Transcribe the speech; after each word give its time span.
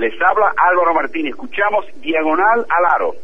Les 0.00 0.18
habla 0.22 0.54
Álvaro 0.56 0.94
Martín. 0.94 1.26
Escuchamos 1.26 1.84
Diagonal 2.00 2.64
al 2.70 2.84
Aro. 2.86 3.14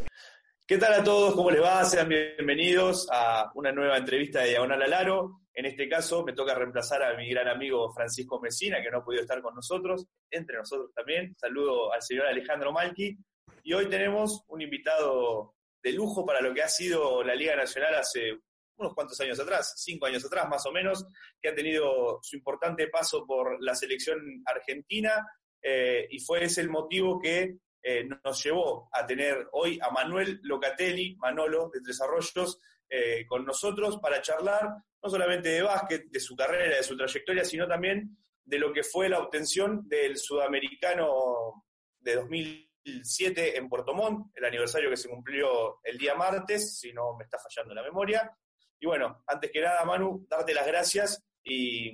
¿Qué 0.67 0.77
tal 0.77 0.93
a 0.93 1.03
todos? 1.03 1.35
¿Cómo 1.35 1.51
les 1.51 1.63
va? 1.63 1.83
Sean 1.85 2.07
bienvenidos 2.07 3.09
a 3.11 3.51
una 3.55 3.73
nueva 3.73 3.97
entrevista 3.97 4.41
de 4.41 4.51
Diagonal 4.51 4.83
al 4.83 4.93
Aro. 4.93 5.41
En 5.55 5.65
este 5.65 5.89
caso 5.89 6.23
me 6.23 6.35
toca 6.35 6.55
reemplazar 6.55 7.03
a 7.03 7.17
mi 7.17 7.31
gran 7.31 7.49
amigo 7.49 7.91
Francisco 7.95 8.39
Mesina, 8.43 8.83
que 8.83 8.91
no 8.91 8.99
ha 8.99 9.05
podido 9.07 9.23
estar 9.23 9.41
con 9.41 9.55
nosotros, 9.55 10.05
entre 10.31 10.59
nosotros 10.59 10.93
también. 10.93 11.35
Saludo 11.39 11.95
al 11.95 12.03
señor 12.03 12.27
Alejandro 12.27 12.73
Malqui. 12.73 13.17
Y 13.63 13.73
hoy 13.73 13.89
tenemos 13.89 14.45
un 14.49 14.61
invitado 14.61 15.55
de 15.83 15.93
lujo 15.93 16.27
para 16.27 16.43
lo 16.43 16.53
que 16.53 16.63
ha 16.63 16.69
sido 16.69 17.25
la 17.25 17.35
Liga 17.35 17.57
Nacional 17.57 17.95
hace 17.95 18.39
unos 18.77 18.93
cuantos 18.93 19.19
años 19.23 19.41
atrás, 19.41 19.73
cinco 19.79 20.05
años 20.05 20.27
atrás 20.27 20.47
más 20.47 20.67
o 20.67 20.73
menos, 20.73 21.07
que 21.41 21.49
ha 21.49 21.55
tenido 21.55 22.19
su 22.21 22.37
importante 22.37 22.89
paso 22.89 23.25
por 23.25 23.57
la 23.65 23.75
selección 23.75 24.19
argentina 24.45 25.27
eh, 25.69 26.07
y 26.11 26.21
fue 26.21 26.45
ese 26.45 26.61
el 26.61 26.71
motivo 26.71 27.19
que 27.19 27.57
eh, 27.83 28.09
nos 28.25 28.45
llevó 28.45 28.89
a 28.93 29.05
tener 29.05 29.49
hoy 29.51 29.81
a 29.83 29.91
Manuel 29.91 30.39
Locatelli, 30.45 31.17
Manolo 31.17 31.71
de 31.75 31.81
Tres 31.81 32.01
Arroyos, 32.01 32.61
eh, 32.89 33.27
con 33.27 33.45
nosotros 33.45 33.99
para 33.99 34.23
charlar 34.23 34.77
no 35.03 35.11
solamente 35.11 35.49
de 35.49 35.63
básquet, 35.63 36.05
de 36.09 36.21
su 36.21 36.37
carrera, 36.37 36.77
de 36.77 36.85
su 36.85 36.97
trayectoria, 36.97 37.45
sino 37.45 37.67
también 37.67 38.17
de 38.45 38.59
lo 38.61 38.73
que 38.73 38.85
fue 38.85 39.09
la 39.09 39.19
obtención 39.19 39.89
del 39.89 40.17
sudamericano 40.19 41.65
de 41.99 42.15
2007 42.15 43.59
en 43.59 43.69
Puerto 43.69 43.93
Montt, 43.93 44.37
el 44.37 44.45
aniversario 44.45 44.89
que 44.89 44.97
se 44.97 45.09
cumplió 45.09 45.81
el 45.83 45.99
día 45.99 46.15
martes, 46.15 46.79
si 46.79 46.93
no 46.93 47.17
me 47.17 47.25
está 47.25 47.39
fallando 47.39 47.75
la 47.75 47.83
memoria. 47.83 48.31
Y 48.79 48.87
bueno, 48.87 49.25
antes 49.27 49.51
que 49.51 49.63
nada, 49.63 49.85
Manu, 49.85 50.25
darte 50.31 50.55
las 50.55 50.67
gracias 50.69 51.25
y, 51.43 51.91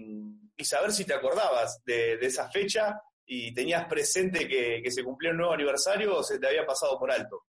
saber 0.63 0.93
si 0.93 1.05
te 1.05 1.15
acordabas 1.15 1.83
de, 1.85 2.19
de 2.19 2.27
esa 2.27 2.49
fecha 2.49 3.01
y 3.35 3.55
tenías 3.55 3.87
presente 3.87 4.47
que, 4.47 4.91
se 4.91 5.03
cumplía 5.03 5.31
un 5.31 5.39
nuevo 5.39 5.55
aniversario 5.55 6.19
o 6.19 6.23
se 6.23 6.39
te 6.39 6.49
había 6.49 6.67
pasado 6.67 6.99
por 6.99 7.11
alto? 7.11 7.47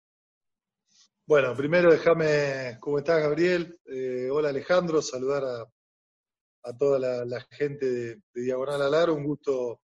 Bueno, 1.25 1.55
primero 1.55 1.89
déjame, 1.89 2.77
¿cómo 2.81 2.97
estás 2.97 3.21
Gabriel? 3.21 3.79
Eh, 3.85 4.27
hola 4.29 4.49
Alejandro, 4.49 5.01
saludar 5.01 5.43
a, 5.45 6.77
toda 6.77 7.25
la, 7.25 7.41
gente 7.51 7.89
de, 7.89 8.21
Diagonal 8.33 8.81
Alaro, 8.81 9.15
un 9.15 9.23
gusto 9.23 9.79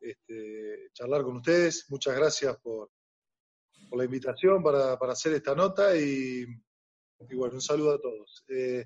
este, 0.00 0.88
charlar 0.92 1.22
con 1.22 1.38
ustedes, 1.38 1.86
muchas 1.88 2.14
gracias 2.16 2.56
por, 2.58 2.88
la 3.90 4.04
invitación 4.04 4.62
para, 4.62 4.92
hacer 4.94 5.32
esta 5.32 5.54
nota 5.54 5.96
y, 5.96 6.46
bueno, 7.34 7.54
un 7.54 7.60
saludo 7.60 7.94
a 7.94 8.00
todos. 8.00 8.44
Eh, 8.48 8.84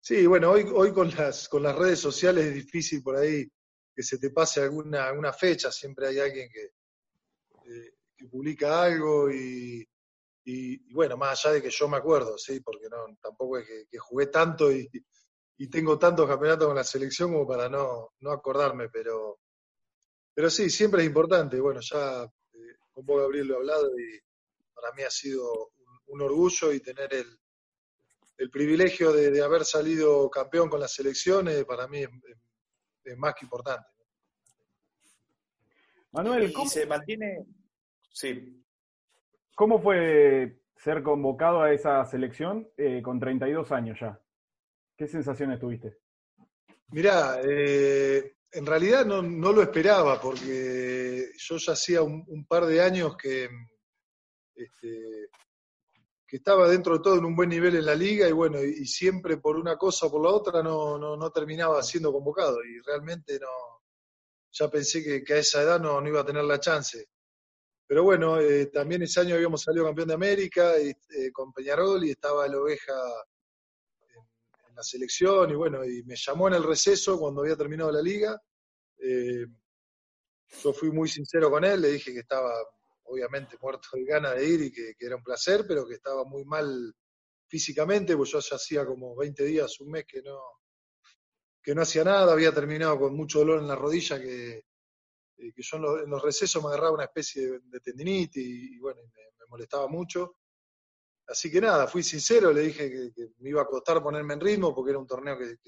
sí, 0.00 0.26
bueno, 0.26 0.52
hoy, 0.52 0.92
con 0.92 1.10
las 1.10 1.76
redes 1.76 1.98
sociales 1.98 2.44
es 2.44 2.54
difícil 2.54 3.02
por 3.02 3.16
ahí 3.16 3.50
que 3.94 4.02
se 4.02 4.18
te 4.18 4.30
pase 4.30 4.62
alguna, 4.62 5.06
alguna 5.06 5.32
fecha, 5.32 5.70
siempre 5.70 6.08
hay 6.08 6.18
alguien 6.18 6.48
que, 6.50 6.72
eh, 7.70 7.94
publica 8.30 8.82
algo 8.84 9.30
y, 9.30 9.86
bueno, 10.92 11.16
más 11.16 11.44
allá 11.44 11.54
de 11.54 11.62
que 11.62 11.70
yo 11.70 11.88
me 11.88 11.96
acuerdo, 11.96 12.38
sí, 12.38 12.60
porque 12.60 12.88
no, 12.88 13.18
tampoco 13.20 13.58
es 13.58 13.66
que, 13.66 13.98
jugué 13.98 14.26
tanto 14.26 14.70
y, 14.72 14.88
tengo 15.70 15.96
tantos 15.96 16.26
campeonatos 16.26 16.66
con 16.66 16.76
la 16.76 16.82
selección 16.82 17.32
como 17.32 17.46
para 17.46 17.68
no, 17.68 18.14
no 18.18 18.32
acordarme, 18.32 18.88
pero, 18.88 19.38
pero 20.34 20.50
sí, 20.50 20.68
siempre 20.68 21.02
es 21.02 21.06
importante. 21.06 21.60
Bueno, 21.60 21.80
ya 21.80 22.24
eh, 22.24 22.76
con 22.90 23.06
vos, 23.06 23.20
Gabriel, 23.20 23.46
lo 23.46 23.54
he 23.54 23.56
hablado 23.58 23.96
y 23.96 24.20
para 24.74 24.92
mí 24.92 25.04
ha 25.04 25.10
sido 25.10 25.70
un, 26.06 26.20
orgullo 26.20 26.72
y 26.72 26.80
tener 26.80 27.14
el, 27.14 27.38
el 28.38 28.50
privilegio 28.50 29.12
de, 29.12 29.40
haber 29.40 29.64
salido 29.64 30.28
campeón 30.28 30.68
con 30.68 30.80
la 30.80 30.88
selección, 30.88 31.48
para 31.64 31.86
mí 31.86 32.02
es 32.02 32.10
más 33.16 33.34
que 33.34 33.46
importante. 33.46 33.86
Manuel, 36.12 36.52
¿cómo 36.52 36.68
se 36.68 36.86
mantiene? 36.86 37.46
Sí. 38.10 38.62
¿Cómo 39.54 39.80
fue 39.80 40.60
ser 40.76 41.02
convocado 41.02 41.62
a 41.62 41.72
esa 41.72 42.04
selección 42.04 42.68
eh, 42.76 43.00
con 43.02 43.18
32 43.18 43.72
años 43.72 43.98
ya? 44.00 44.20
¿Qué 44.96 45.06
sensaciones 45.06 45.58
tuviste? 45.58 45.98
Mirá, 46.88 47.40
eh, 47.42 48.36
en 48.52 48.66
realidad 48.66 49.06
no, 49.06 49.22
lo 49.22 49.62
esperaba 49.62 50.20
porque 50.20 51.30
yo 51.36 51.56
ya 51.56 51.72
hacía 51.72 52.02
un, 52.02 52.46
par 52.46 52.66
de 52.66 52.82
años 52.82 53.16
que, 53.16 53.48
este, 54.54 55.28
que 56.32 56.38
estaba 56.38 56.66
dentro 56.66 56.96
de 56.96 57.04
todo 57.04 57.18
en 57.18 57.26
un 57.26 57.36
buen 57.36 57.50
nivel 57.50 57.76
en 57.76 57.84
la 57.84 57.94
liga 57.94 58.26
y 58.26 58.32
bueno, 58.32 58.58
y, 58.64 58.86
siempre 58.86 59.36
por 59.36 59.56
una 59.58 59.76
cosa 59.76 60.06
o 60.06 60.10
por 60.10 60.22
la 60.22 60.30
otra 60.30 60.62
no, 60.62 60.96
no, 60.96 61.30
terminaba 61.30 61.82
siendo 61.82 62.10
convocado 62.10 62.64
y 62.64 62.80
realmente 62.80 63.38
no, 63.38 63.82
ya 64.50 64.70
pensé 64.70 65.22
que, 65.22 65.34
a 65.34 65.36
esa 65.36 65.60
edad 65.60 65.78
no, 65.78 66.00
no, 66.00 66.08
iba 66.08 66.22
a 66.22 66.24
tener 66.24 66.42
la 66.44 66.58
chance. 66.58 67.06
Pero 67.86 68.04
bueno, 68.04 68.40
eh, 68.40 68.68
también 68.68 69.02
ese 69.02 69.20
año 69.20 69.34
habíamos 69.34 69.60
salido 69.60 69.84
campeón 69.84 70.08
de 70.08 70.14
América 70.14 70.80
y, 70.80 70.88
eh, 70.88 71.30
con 71.30 71.52
Peñarol 71.52 72.02
y 72.02 72.12
estaba 72.12 72.46
el 72.46 72.54
Oveja 72.54 72.94
en, 74.14 74.74
la 74.74 74.82
selección 74.82 75.50
y 75.50 75.54
bueno, 75.54 75.84
y 75.84 76.02
me 76.04 76.16
llamó 76.16 76.48
en 76.48 76.54
el 76.54 76.62
receso 76.62 77.18
cuando 77.18 77.42
había 77.42 77.58
terminado 77.58 77.92
la 77.92 78.00
liga. 78.00 78.40
Eh, 78.96 79.44
yo 80.62 80.72
fui 80.72 80.90
muy 80.90 81.10
sincero 81.10 81.50
con 81.50 81.62
él, 81.62 81.82
le 81.82 81.88
dije 81.88 82.10
que 82.10 82.20
estaba 82.20 82.54
obviamente 83.12 83.58
muerto 83.60 83.88
de 83.92 84.04
ganas 84.04 84.36
de 84.36 84.46
ir 84.46 84.62
y 84.62 84.72
que, 84.72 84.94
era 84.98 85.16
un 85.16 85.22
placer, 85.22 85.64
pero 85.66 85.86
que 85.86 85.94
estaba 85.94 86.24
muy 86.24 86.44
mal 86.44 86.94
físicamente, 87.46 88.16
pues 88.16 88.30
yo 88.30 88.40
ya 88.40 88.56
hacía 88.56 88.86
como 88.86 89.14
20 89.14 89.44
días, 89.44 89.78
un 89.80 89.90
mes 89.90 90.04
que 90.06 90.22
no, 90.22 90.40
que 91.62 91.74
no 91.74 91.82
hacía 91.82 92.04
nada, 92.04 92.32
había 92.32 92.52
terminado 92.52 92.98
con 92.98 93.14
mucho 93.14 93.40
dolor 93.40 93.60
en 93.60 93.68
la 93.68 93.76
rodilla, 93.76 94.20
que, 94.20 94.64
eh, 95.36 95.52
que 95.54 95.62
yo 95.62 95.76
en 95.76 96.10
los, 96.10 96.22
recesos 96.22 96.62
me 96.62 96.68
agarraba 96.68 96.94
una 96.94 97.04
especie 97.04 97.60
de, 97.60 97.80
tendinitis 97.80 98.44
y, 98.44 98.78
bueno, 98.78 99.02
me, 99.02 99.46
molestaba 99.48 99.86
mucho. 99.86 100.36
Así 101.26 101.50
que 101.50 101.60
nada, 101.60 101.86
fui 101.86 102.02
sincero, 102.02 102.52
le 102.52 102.62
dije 102.62 103.12
que, 103.14 103.32
me 103.40 103.50
iba 103.50 103.60
a 103.60 103.66
costar 103.66 104.02
ponerme 104.02 104.32
en 104.34 104.40
ritmo 104.40 104.74
porque 104.74 104.90
era 104.90 104.98
un 104.98 105.06
torneo 105.06 105.36
que, 105.36 105.58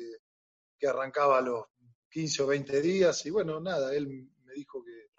que 0.79 0.87
arrancaba 0.87 1.39
a 1.39 1.43
los 1.43 1.65
15 2.09 2.43
o 2.45 2.47
20 2.47 2.81
días 2.81 3.27
y 3.27 3.31
bueno, 3.31 3.61
nada, 3.61 3.95
él 3.95 4.09
me 4.09 4.55
dijo 4.55 4.83
que, 4.83 5.14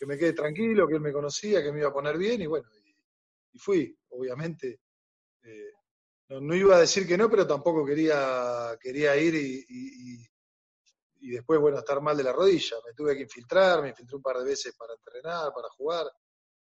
que 0.00 0.06
me 0.06 0.16
quede 0.16 0.32
tranquilo, 0.32 0.88
que 0.88 0.94
él 0.94 1.02
me 1.02 1.12
conocía, 1.12 1.62
que 1.62 1.70
me 1.70 1.80
iba 1.80 1.90
a 1.90 1.92
poner 1.92 2.16
bien 2.16 2.40
y 2.40 2.46
bueno, 2.46 2.66
y, 3.52 3.58
fui, 3.58 3.94
obviamente. 4.08 4.80
Eh, 5.42 5.72
no, 6.30 6.54
iba 6.54 6.76
a 6.76 6.80
decir 6.80 7.06
que 7.06 7.18
no, 7.18 7.28
pero 7.28 7.46
tampoco 7.46 7.84
quería, 7.84 8.78
quería 8.80 9.14
ir 9.16 9.34
y, 9.34 10.26
y, 11.20 11.30
después, 11.30 11.60
bueno, 11.60 11.78
estar 11.78 12.00
mal 12.00 12.16
de 12.16 12.22
la 12.22 12.32
rodilla. 12.32 12.76
Me 12.86 12.94
tuve 12.94 13.14
que 13.14 13.24
infiltrar, 13.24 13.82
me 13.82 13.90
infiltré 13.90 14.16
un 14.16 14.22
par 14.22 14.38
de 14.38 14.44
veces 14.44 14.74
para 14.74 14.94
entrenar, 14.94 15.52
para 15.52 15.68
jugar. 15.68 16.06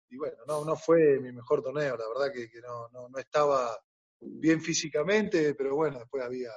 Y 0.08 0.16
bueno, 0.16 0.38
no, 0.46 0.64
no 0.64 0.74
fue 0.74 1.20
mi 1.20 1.30
mejor 1.30 1.62
torneo, 1.62 1.98
la 1.98 2.08
verdad 2.08 2.32
que, 2.32 2.48
no, 2.62 2.88
no, 2.88 3.18
estaba 3.18 3.78
bien 4.20 4.62
físicamente, 4.62 5.54
pero 5.54 5.74
bueno, 5.76 5.98
después 5.98 6.24
había, 6.24 6.52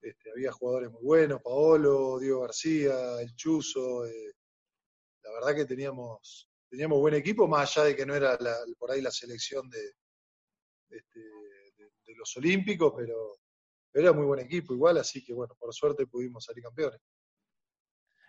este, 0.00 0.30
había 0.30 0.52
jugadores 0.52 0.92
muy 0.92 1.02
buenos, 1.02 1.42
Paolo, 1.42 2.20
Diego 2.20 2.42
García, 2.42 3.20
El 3.20 3.34
Chuzo, 3.34 4.06
eh, 4.06 4.34
la 5.30 5.40
verdad 5.40 5.54
que 5.54 5.66
teníamos, 5.66 6.48
teníamos 6.68 6.98
buen 6.98 7.14
equipo, 7.14 7.46
más 7.46 7.76
allá 7.76 7.88
de 7.88 7.96
que 7.96 8.06
no 8.06 8.14
era 8.14 8.36
por 8.78 8.90
ahí 8.90 9.00
la 9.00 9.10
selección 9.10 9.68
de, 9.70 9.92
este, 10.90 11.20
de, 11.20 12.14
los 12.16 12.36
Olímpicos, 12.36 12.92
pero, 12.96 13.36
era 13.92 14.12
muy 14.12 14.24
buen 14.24 14.40
equipo 14.40 14.72
igual, 14.72 14.98
así 14.98 15.24
que 15.24 15.32
bueno, 15.32 15.54
por 15.58 15.74
suerte 15.74 16.06
pudimos 16.06 16.44
salir 16.44 16.62
campeones. 16.62 17.00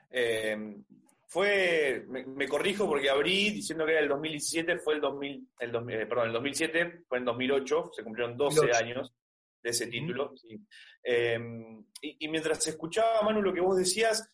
Eh, 0.09 0.83
fue, 1.27 2.03
me, 2.07 2.47
corrijo 2.47 2.87
porque 2.87 3.09
abrí 3.09 3.51
diciendo 3.51 3.85
que 3.85 3.91
era 3.91 4.01
el 4.01 4.09
2017, 4.09 4.79
fue 4.79 4.95
el 4.95 5.01
2000, 5.01 5.47
el 5.59 5.69
eh, 5.69 6.05
perdón, 6.07 6.27
el 6.27 6.33
2007, 6.33 7.03
fue 7.07 7.19
en 7.19 7.25
2008, 7.25 7.91
se 7.93 8.03
cumplieron 8.03 8.35
12 8.35 8.71
años 8.73 9.13
de 9.61 9.69
ese 9.69 9.87
título. 9.87 10.33
Eh, 11.03 11.39
y, 12.01 12.27
mientras 12.27 12.65
escuchaba, 12.67 13.21
Manu, 13.21 13.41
lo 13.41 13.53
que 13.53 13.61
vos 13.61 13.77
decías, 13.77 14.27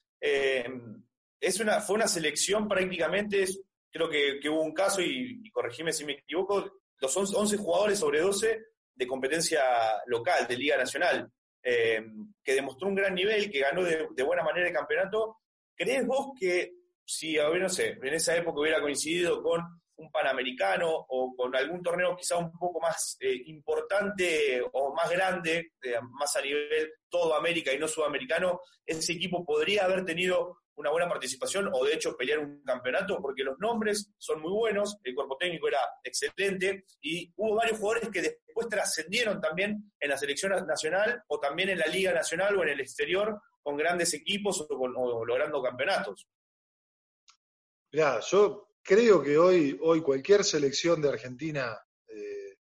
es 1.39 1.59
una, 1.59 1.81
fue 1.81 1.95
una 1.95 2.07
selección 2.07 2.67
prácticamente, 2.67 3.45
creo 3.91 4.09
que, 4.09 4.39
hubo 4.49 4.61
un 4.61 4.73
caso, 4.73 5.01
y, 5.01 5.49
corregime 5.51 5.93
si 5.93 6.05
me 6.05 6.13
equivoco, 6.13 6.79
los 6.99 7.17
11, 7.17 7.57
jugadores 7.57 7.99
sobre 7.99 8.21
12 8.21 8.65
de 8.95 9.07
competencia 9.07 9.61
local, 10.07 10.47
de 10.47 10.57
Liga 10.57 10.77
Nacional, 10.77 11.31
eh, 11.61 12.03
que 12.43 12.55
demostró 12.55 12.87
un 12.87 12.95
gran 12.95 13.13
nivel, 13.13 13.51
que 13.51 13.59
ganó 13.59 13.83
de, 13.83 14.23
buena 14.23 14.43
manera 14.43 14.67
el 14.67 14.73
campeonato. 14.73 15.37
¿Crees 15.75 16.05
vos 16.07 16.31
que 16.39 16.73
si, 17.05 17.37
a 17.37 17.49
ver, 17.49 17.61
no 17.61 17.69
sé, 17.69 17.97
en 18.01 18.13
esa 18.13 18.35
época 18.35 18.59
hubiera 18.59 18.81
coincidido 18.81 19.41
con 19.43 19.61
un 19.97 20.11
Panamericano 20.11 20.89
o 20.89 21.35
con 21.35 21.55
algún 21.55 21.81
torneo 21.81 22.15
quizá 22.15 22.37
un 22.37 22.51
poco 22.51 22.79
más 22.79 23.17
eh, 23.19 23.41
importante 23.45 24.61
o 24.73 24.93
más 24.93 25.09
grande, 25.09 25.73
eh, 25.81 25.95
más 26.11 26.35
a 26.35 26.41
nivel 26.41 26.93
todo 27.09 27.35
América 27.35 27.73
y 27.73 27.79
no 27.79 27.87
sudamericano, 27.87 28.61
ese 28.85 29.13
equipo 29.13 29.43
podría 29.43 29.85
haber 29.85 30.05
tenido 30.05 30.59
una 30.77 30.91
buena 30.91 31.09
participación 31.09 31.69
o 31.73 31.83
de 31.83 31.93
hecho 31.93 32.15
pelear 32.15 32.39
un 32.39 32.63
campeonato, 32.63 33.19
porque 33.19 33.43
los 33.43 33.57
nombres 33.59 34.11
son 34.17 34.41
muy 34.41 34.51
buenos, 34.51 34.97
el 35.03 35.15
cuerpo 35.15 35.35
técnico 35.37 35.67
era 35.67 35.79
excelente 36.03 36.85
y 37.01 37.31
hubo 37.35 37.55
varios 37.55 37.79
jugadores 37.79 38.09
que 38.09 38.21
después 38.21 38.69
trascendieron 38.69 39.41
también 39.41 39.91
en 39.99 40.09
la 40.09 40.17
selección 40.17 40.51
nacional 40.67 41.23
o 41.27 41.39
también 41.39 41.69
en 41.69 41.79
la 41.79 41.87
Liga 41.87 42.13
Nacional 42.13 42.55
o 42.55 42.63
en 42.63 42.69
el 42.69 42.79
exterior 42.79 43.41
con 43.61 43.75
grandes 43.75 44.13
equipos 44.13 44.65
o, 44.69 45.25
logrando 45.25 45.61
campeonatos. 45.63 46.27
Mirá, 47.91 48.19
yo 48.19 48.69
creo 48.83 49.21
que 49.23 49.37
hoy, 49.37 49.77
hoy 49.81 50.01
cualquier 50.01 50.43
selección 50.43 51.01
de 51.01 51.09
Argentina 51.09 51.75
eh, 52.07 52.57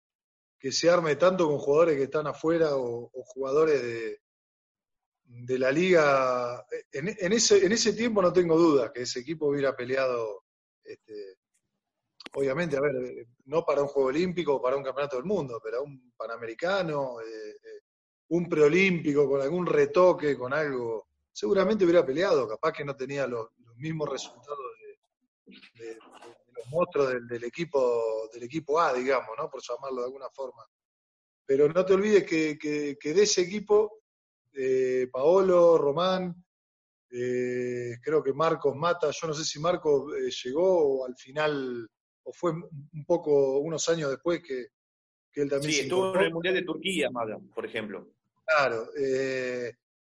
que 0.58 0.72
se 0.72 0.90
arme 0.90 1.18
tanto 1.18 1.48
con 1.48 1.58
jugadores 1.58 1.98
que 1.98 2.04
están 2.04 2.28
afuera 2.28 2.78
o, 2.78 3.12
o 3.12 3.24
jugadores 3.24 3.82
de, 3.82 4.25
de 5.26 5.60
la 5.60 5.72
liga, 5.72 6.66
en, 6.92 7.08
en, 7.08 7.34
ese, 7.34 7.66
en 7.66 7.72
ese 7.72 7.94
tiempo 7.94 8.22
no 8.22 8.32
tengo 8.32 8.58
dudas 8.58 8.92
que 8.92 9.02
ese 9.02 9.20
equipo 9.20 9.48
hubiera 9.48 9.76
peleado, 9.76 10.44
este, 10.84 11.38
obviamente, 12.34 12.78
a 12.78 12.82
ver, 12.82 13.28
no 13.46 13.66
para 13.66 13.82
un 13.82 13.88
juego 13.88 14.10
olímpico 14.10 14.56
o 14.56 14.62
para 14.62 14.78
un 14.78 14.84
campeonato 14.84 15.16
del 15.18 15.26
mundo, 15.26 15.60
pero 15.64 15.84
un 15.84 16.14
panamericano, 16.16 17.20
eh, 17.22 17.50
eh, 17.52 17.82
un 18.30 18.48
preolímpico, 18.48 19.28
con 19.28 19.42
algún 19.42 19.66
retoque, 19.66 20.38
con 20.38 20.54
algo, 20.54 21.08
seguramente 21.32 21.84
hubiera 21.84 22.06
peleado, 22.06 22.48
capaz 22.48 22.72
que 22.72 22.86
no 22.86 22.96
tenía 22.96 23.28
los, 23.28 23.50
mismos 23.78 24.08
resultados 24.10 24.58
de 25.46 25.98
los 26.56 26.68
monstruos 26.70 27.10
del, 27.10 27.28
del, 27.28 27.44
equipo, 27.44 28.30
del 28.32 28.44
equipo 28.44 28.80
A, 28.80 28.94
digamos, 28.94 29.32
¿no? 29.38 29.50
por 29.50 29.62
llamarlo 29.62 30.00
de 30.00 30.06
alguna 30.06 30.30
forma. 30.30 30.66
Pero 31.46 31.68
no 31.68 31.86
te 31.86 31.94
olvides 31.94 32.24
que, 32.24 32.58
que, 32.58 32.98
que 32.98 33.14
de 33.14 33.24
ese 33.24 33.42
equipo 33.42 34.05
eh, 34.56 35.08
Paolo, 35.12 35.78
Román, 35.78 36.46
eh, 37.18 37.98
creo 38.02 38.24
que 38.24 38.34
Marcos 38.34 38.76
Mata, 38.76 39.10
yo 39.12 39.28
no 39.28 39.34
sé 39.34 39.46
si 39.46 39.60
Marcos 39.60 40.14
eh, 40.18 40.30
llegó 40.44 41.06
al 41.06 41.16
final, 41.16 41.90
o 42.24 42.34
fue 42.34 42.52
un 42.52 43.06
poco, 43.06 43.60
unos 43.60 43.88
años 43.90 44.10
después 44.10 44.42
que, 44.42 44.68
que 45.32 45.44
él 45.44 45.50
también 45.50 45.72
sí, 45.72 45.80
estuvo 45.82 46.16
en 46.16 46.22
el 46.22 46.34
Mundial 46.34 46.56
de 46.56 46.64
Turquía, 46.64 47.10
Mata, 47.10 47.38
por 47.54 47.66
ejemplo. 47.66 48.10
Claro, 48.46 48.90
eh, 48.98 49.74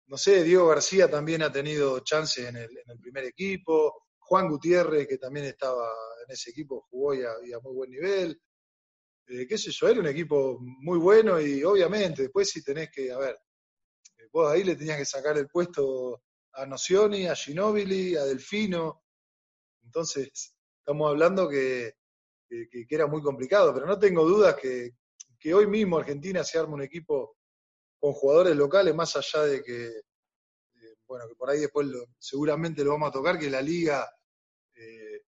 no 0.07 0.17
sé, 0.17 0.43
Diego 0.43 0.67
García 0.67 1.09
también 1.09 1.41
ha 1.43 1.51
tenido 1.51 1.99
chances 2.01 2.47
en 2.47 2.57
el, 2.57 2.69
en 2.69 2.91
el, 2.91 2.99
primer 2.99 3.25
equipo, 3.25 4.07
Juan 4.19 4.49
Gutiérrez, 4.49 5.07
que 5.07 5.17
también 5.17 5.45
estaba 5.45 5.89
en 6.25 6.33
ese 6.33 6.51
equipo, 6.51 6.87
jugó 6.89 7.13
y 7.13 7.21
a, 7.21 7.31
y 7.45 7.53
a 7.53 7.59
muy 7.59 7.73
buen 7.73 7.91
nivel. 7.91 8.41
Qué 9.25 9.57
sé 9.59 9.69
yo, 9.71 9.87
era 9.87 9.99
un 9.99 10.07
equipo 10.07 10.57
muy 10.59 10.97
bueno 10.97 11.39
y 11.39 11.63
obviamente 11.63 12.23
después 12.23 12.49
si 12.49 12.63
tenés 12.63 12.89
que, 12.89 13.11
a 13.11 13.17
ver, 13.19 13.37
vos 14.31 14.51
ahí 14.51 14.63
le 14.63 14.75
tenías 14.75 14.97
que 14.97 15.05
sacar 15.05 15.37
el 15.37 15.47
puesto 15.47 16.21
a 16.53 16.65
Nocioni, 16.65 17.27
a 17.27 17.35
Ginobili, 17.35 18.15
a 18.15 18.25
Delfino. 18.25 19.03
Entonces, 19.83 20.53
estamos 20.79 21.09
hablando 21.09 21.47
que, 21.47 21.93
que, 22.49 22.85
era 22.89 23.07
muy 23.07 23.21
complicado, 23.21 23.73
pero 23.73 23.85
no 23.85 23.97
tengo 23.97 24.25
dudas 24.25 24.55
que, 24.55 24.91
que, 25.39 25.53
hoy 25.53 25.67
mismo 25.67 25.97
Argentina 25.97 26.43
se 26.43 26.59
arma 26.59 26.75
un 26.75 26.81
equipo 26.81 27.37
con 27.99 28.13
jugadores 28.13 28.55
locales, 28.55 28.95
más 28.95 29.15
allá 29.15 29.45
de 29.45 29.63
que, 29.63 29.87
eh, 29.87 30.95
bueno, 31.07 31.27
que 31.27 31.35
por 31.35 31.49
ahí 31.49 31.59
después 31.59 31.87
lo, 31.87 32.05
seguramente 32.17 32.83
lo 32.83 32.91
vamos 32.91 33.09
a 33.09 33.13
tocar, 33.13 33.37
que 33.37 33.49
la 33.49 33.61
liga 33.61 34.09
eh, 34.75 35.21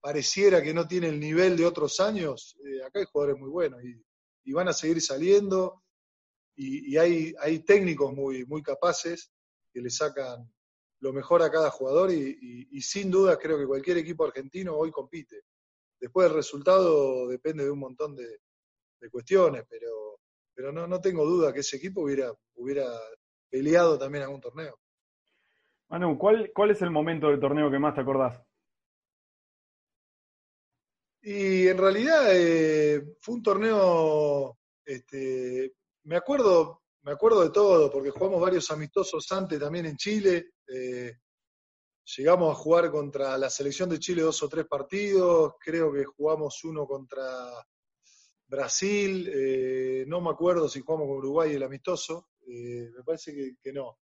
pareciera 0.00 0.62
que 0.62 0.74
no 0.74 0.86
tiene 0.86 1.08
el 1.08 1.18
nivel 1.18 1.56
de 1.56 1.66
otros 1.66 2.00
años, 2.00 2.56
eh, 2.64 2.84
acá 2.84 3.00
hay 3.00 3.06
jugadores 3.06 3.40
muy 3.40 3.50
buenos 3.50 3.82
y, 3.82 4.00
y 4.44 4.52
van 4.52 4.68
a 4.68 4.72
seguir 4.72 5.00
saliendo 5.00 5.82
y, 6.58 6.92
y 6.92 6.98
hay, 6.98 7.34
hay, 7.40 7.60
técnicos 7.60 8.12
muy, 8.12 8.44
muy 8.44 8.62
capaces 8.62 9.32
que 9.72 9.80
le 9.80 9.90
sacan 9.90 10.52
lo 11.00 11.12
mejor 11.12 11.40
a 11.40 11.50
cada 11.50 11.70
jugador 11.70 12.10
y, 12.10 12.36
y, 12.40 12.68
y, 12.72 12.80
sin 12.82 13.12
duda 13.12 13.38
creo 13.38 13.56
que 13.56 13.66
cualquier 13.66 13.98
equipo 13.98 14.24
argentino 14.24 14.74
hoy 14.74 14.90
compite. 14.90 15.42
Después 16.00 16.28
el 16.28 16.34
resultado 16.34 17.28
depende 17.28 17.62
de 17.62 17.70
un 17.70 17.78
montón 17.78 18.16
de, 18.16 18.40
de 19.00 19.08
cuestiones, 19.08 19.64
pero, 19.70 20.18
pero 20.52 20.72
no, 20.72 20.88
no, 20.88 21.00
tengo 21.00 21.24
duda 21.24 21.52
que 21.52 21.60
ese 21.60 21.76
equipo 21.76 22.02
hubiera, 22.02 22.32
hubiera 22.56 22.86
peleado 23.48 23.96
también 23.96 24.24
algún 24.24 24.40
torneo. 24.40 24.80
Manu, 25.90 26.18
¿cuál, 26.18 26.50
¿cuál 26.52 26.72
es 26.72 26.82
el 26.82 26.90
momento 26.90 27.28
del 27.28 27.38
torneo 27.38 27.70
que 27.70 27.78
más 27.78 27.94
te 27.94 28.00
acordás? 28.00 28.42
Y 31.22 31.68
en 31.68 31.78
realidad 31.78 32.34
eh, 32.34 33.14
fue 33.20 33.36
un 33.36 33.42
torneo 33.44 34.58
este, 34.84 35.74
me 36.08 36.16
acuerdo, 36.16 36.84
me 37.02 37.12
acuerdo 37.12 37.42
de 37.42 37.50
todo, 37.50 37.90
porque 37.90 38.10
jugamos 38.10 38.40
varios 38.40 38.70
amistosos 38.70 39.30
antes 39.30 39.60
también 39.60 39.84
en 39.84 39.96
Chile. 39.98 40.52
Eh, 40.66 41.12
llegamos 42.16 42.50
a 42.50 42.58
jugar 42.58 42.90
contra 42.90 43.36
la 43.36 43.50
selección 43.50 43.90
de 43.90 43.98
Chile 43.98 44.22
dos 44.22 44.42
o 44.42 44.48
tres 44.48 44.66
partidos. 44.66 45.52
Creo 45.60 45.92
que 45.92 46.06
jugamos 46.06 46.64
uno 46.64 46.86
contra 46.86 47.22
Brasil. 48.46 49.30
Eh, 49.30 50.04
no 50.08 50.22
me 50.22 50.30
acuerdo 50.30 50.66
si 50.66 50.80
jugamos 50.80 51.08
con 51.08 51.18
Uruguay 51.18 51.52
el 51.52 51.62
amistoso. 51.62 52.30
Eh, 52.46 52.90
me 52.96 53.04
parece 53.04 53.58
que, 53.62 53.72
no. 53.74 53.98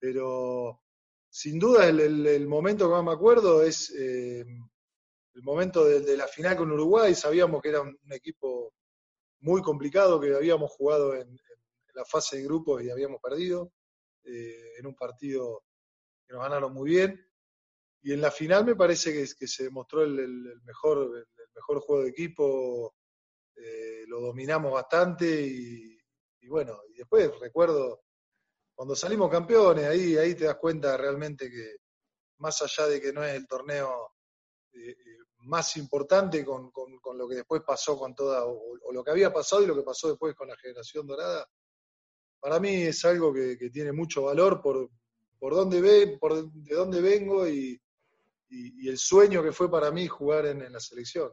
Pero 0.00 0.82
sin 1.30 1.60
duda 1.60 1.88
el, 1.88 2.26
el, 2.26 2.48
momento 2.48 2.86
que 2.88 2.92
más 2.92 3.04
me 3.04 3.12
acuerdo 3.12 3.62
es 3.62 3.94
eh, 3.96 4.40
el 4.40 5.42
momento 5.44 5.84
de, 5.84 6.16
la 6.16 6.26
final 6.26 6.56
con 6.56 6.72
Uruguay. 6.72 7.14
Sabíamos 7.14 7.62
que 7.62 7.68
era 7.68 7.82
un 7.82 7.96
equipo 8.10 8.74
muy 9.40 9.62
complicado 9.62 10.20
que 10.20 10.34
habíamos 10.34 10.70
jugado 10.72 11.14
en, 11.14 11.38
la 11.94 12.04
fase 12.04 12.36
de 12.36 12.44
grupos 12.44 12.82
y 12.82 12.90
habíamos 12.90 13.22
perdido 13.22 13.72
eh, 14.22 14.74
en 14.78 14.86
un 14.86 14.94
partido 14.94 15.62
que 16.26 16.34
nos 16.34 16.42
ganaron 16.42 16.74
muy 16.74 16.90
bien. 16.90 17.26
Y 18.02 18.12
en 18.12 18.20
la 18.20 18.30
final 18.30 18.66
me 18.66 18.76
parece 18.76 19.14
que, 19.14 19.26
que 19.34 19.46
se 19.48 19.64
demostró 19.64 20.02
el, 20.02 20.60
mejor, 20.64 20.98
el, 21.16 21.48
mejor 21.54 21.80
juego 21.80 22.02
de 22.02 22.10
equipo, 22.10 22.96
eh, 23.56 24.04
lo 24.08 24.20
dominamos 24.20 24.72
bastante 24.72 25.40
y, 25.40 25.98
y, 26.40 26.48
bueno, 26.48 26.82
y 26.90 26.98
después 26.98 27.30
recuerdo 27.40 28.02
cuando 28.76 28.94
salimos 28.94 29.30
campeones, 29.30 29.86
ahí, 29.86 30.18
ahí 30.18 30.34
te 30.34 30.44
das 30.44 30.56
cuenta 30.56 30.98
realmente 30.98 31.50
que 31.50 31.76
más 32.38 32.60
allá 32.60 32.86
de 32.88 33.00
que 33.00 33.10
no 33.10 33.24
es 33.24 33.34
el 33.34 33.46
torneo 33.46 34.12
eh, 34.74 34.94
más 35.46 35.76
importante 35.76 36.44
con, 36.44 36.70
con, 36.70 37.16
lo 37.16 37.28
que 37.28 37.36
después 37.36 37.62
pasó 37.62 37.98
con 37.98 38.14
toda, 38.14 38.44
o, 38.44 38.76
lo 38.92 39.02
que 39.02 39.10
había 39.10 39.32
pasado 39.32 39.62
y 39.62 39.66
lo 39.66 39.74
que 39.74 39.82
pasó 39.82 40.08
después 40.08 40.34
con 40.34 40.48
la 40.48 40.56
generación 40.56 41.06
dorada, 41.06 41.48
para 42.40 42.60
mí 42.60 42.82
es 42.82 43.04
algo 43.04 43.32
que, 43.32 43.56
tiene 43.72 43.92
mucho 43.92 44.24
valor 44.24 44.60
por, 44.60 44.90
por 45.38 45.54
dónde 45.54 45.80
ve, 45.80 46.18
por 46.18 46.50
de 46.50 46.74
dónde 46.74 47.00
vengo 47.00 47.48
y, 47.48 47.80
y, 48.48 48.88
el 48.88 48.98
sueño 48.98 49.42
que 49.42 49.52
fue 49.52 49.70
para 49.70 49.90
mí 49.90 50.06
jugar 50.06 50.46
en, 50.46 50.62
en 50.62 50.72
la 50.72 50.80
selección. 50.80 51.32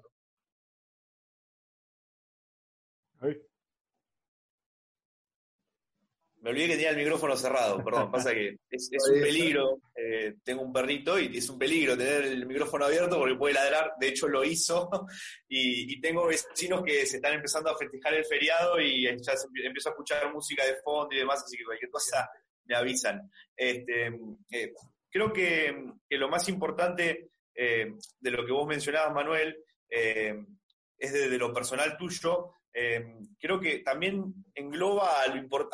Me 6.44 6.50
olvidé 6.50 6.68
que 6.68 6.74
tenía 6.74 6.90
el 6.90 6.98
micrófono 6.98 7.38
cerrado, 7.38 7.82
perdón, 7.82 8.12
pasa 8.12 8.34
que 8.34 8.58
es, 8.70 8.90
es 8.92 9.10
un 9.10 9.22
peligro, 9.22 9.80
eh, 9.96 10.36
tengo 10.44 10.62
un 10.62 10.74
perrito 10.74 11.18
y 11.18 11.38
es 11.38 11.50
un 11.50 11.58
peligro 11.58 11.98
tener 11.98 12.24
el 12.24 12.46
micrófono 12.46 12.84
abierto 12.84 13.18
porque 13.18 13.36
puede 13.36 13.54
ladrar, 13.54 13.94
de 13.98 14.10
hecho 14.10 14.28
lo 14.28 14.44
hizo, 14.44 14.90
y, 15.48 15.94
y 15.94 16.02
tengo 16.02 16.28
vecinos 16.28 16.84
que 16.84 17.06
se 17.06 17.16
están 17.16 17.36
empezando 17.36 17.70
a 17.70 17.78
festejar 17.78 18.16
el 18.16 18.26
feriado 18.26 18.78
y 18.82 19.04
ya 19.04 19.38
se, 19.38 19.48
empiezo 19.64 19.88
a 19.88 19.92
escuchar 19.94 20.34
música 20.34 20.66
de 20.66 20.76
fondo 20.84 21.16
y 21.16 21.20
demás, 21.20 21.42
así 21.46 21.56
que 21.56 21.64
cualquier 21.64 21.90
cosa 21.90 22.30
me 22.66 22.76
avisan. 22.76 23.22
Este, 23.56 24.08
eh, 24.52 24.74
creo 25.10 25.32
que, 25.32 25.94
que, 26.10 26.18
lo 26.18 26.28
más 26.28 26.50
importante 26.50 27.30
eh, 27.56 27.94
de 28.20 28.32
lo 28.32 28.46
que 28.46 28.52
vos 28.52 28.68
mencionabas, 28.68 29.14
Manuel, 29.14 29.64
es 29.88 31.14
desde 31.14 31.38
lo 31.38 31.54
personal 31.54 31.96
tuyo, 31.96 32.52
eh, 32.74 33.06
creo 33.40 33.60
que 33.60 33.80
también 33.80 34.34
engloba 34.56 35.22
a, 35.22 35.28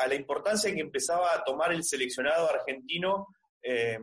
la 0.07 0.15
importancia 0.15 0.73
que 0.73 0.81
empezaba 0.81 1.33
a 1.33 1.43
tomar 1.43 1.71
el 1.71 1.83
seleccionado 1.83 2.49
argentino 2.49 3.27
eh, 3.61 3.97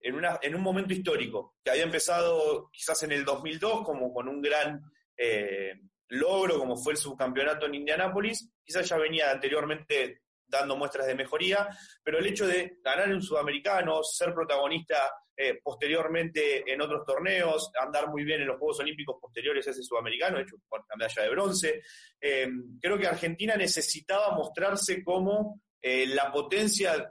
en, 0.00 0.14
una, 0.14 0.38
en, 0.42 0.54
un 0.54 0.62
momento 0.62 0.92
histórico, 0.92 1.54
que 1.62 1.70
había 1.70 1.84
empezado 1.84 2.68
quizás 2.72 3.02
en 3.04 3.12
el 3.12 3.24
2002 3.24 3.84
como 3.84 4.12
con 4.12 4.28
un 4.28 4.40
gran 4.40 4.80
eh, 5.16 5.74
logro, 6.08 6.58
como 6.58 6.76
fue 6.76 6.94
el 6.94 6.98
subcampeonato 6.98 7.66
en 7.66 7.76
Indianápolis, 7.76 8.50
quizás 8.64 8.88
ya 8.88 8.96
venía 8.96 9.30
anteriormente 9.30 10.22
dando 10.50 10.76
muestras 10.76 11.06
de 11.06 11.14
mejoría, 11.14 11.68
pero 12.02 12.18
el 12.18 12.26
hecho 12.26 12.46
de 12.46 12.78
ganar 12.82 13.08
un 13.08 13.22
sudamericano, 13.22 14.02
ser 14.02 14.34
protagonista 14.34 15.12
eh, 15.36 15.58
posteriormente 15.62 16.70
en 16.70 16.80
otros 16.82 17.04
torneos, 17.06 17.70
andar 17.80 18.08
muy 18.08 18.24
bien 18.24 18.42
en 18.42 18.48
los 18.48 18.58
Juegos 18.58 18.80
Olímpicos 18.80 19.16
posteriores 19.20 19.66
a 19.66 19.70
ese 19.70 19.82
sudamericano, 19.82 20.36
de 20.36 20.42
hecho, 20.42 20.56
por 20.68 20.84
la 20.88 20.96
medalla 20.96 21.22
de 21.22 21.30
bronce. 21.30 21.82
Eh, 22.20 22.48
creo 22.80 22.98
que 22.98 23.06
Argentina 23.06 23.56
necesitaba 23.56 24.34
mostrarse 24.34 25.02
como 25.02 25.62
eh, 25.80 26.06
la 26.06 26.30
potencia 26.30 27.10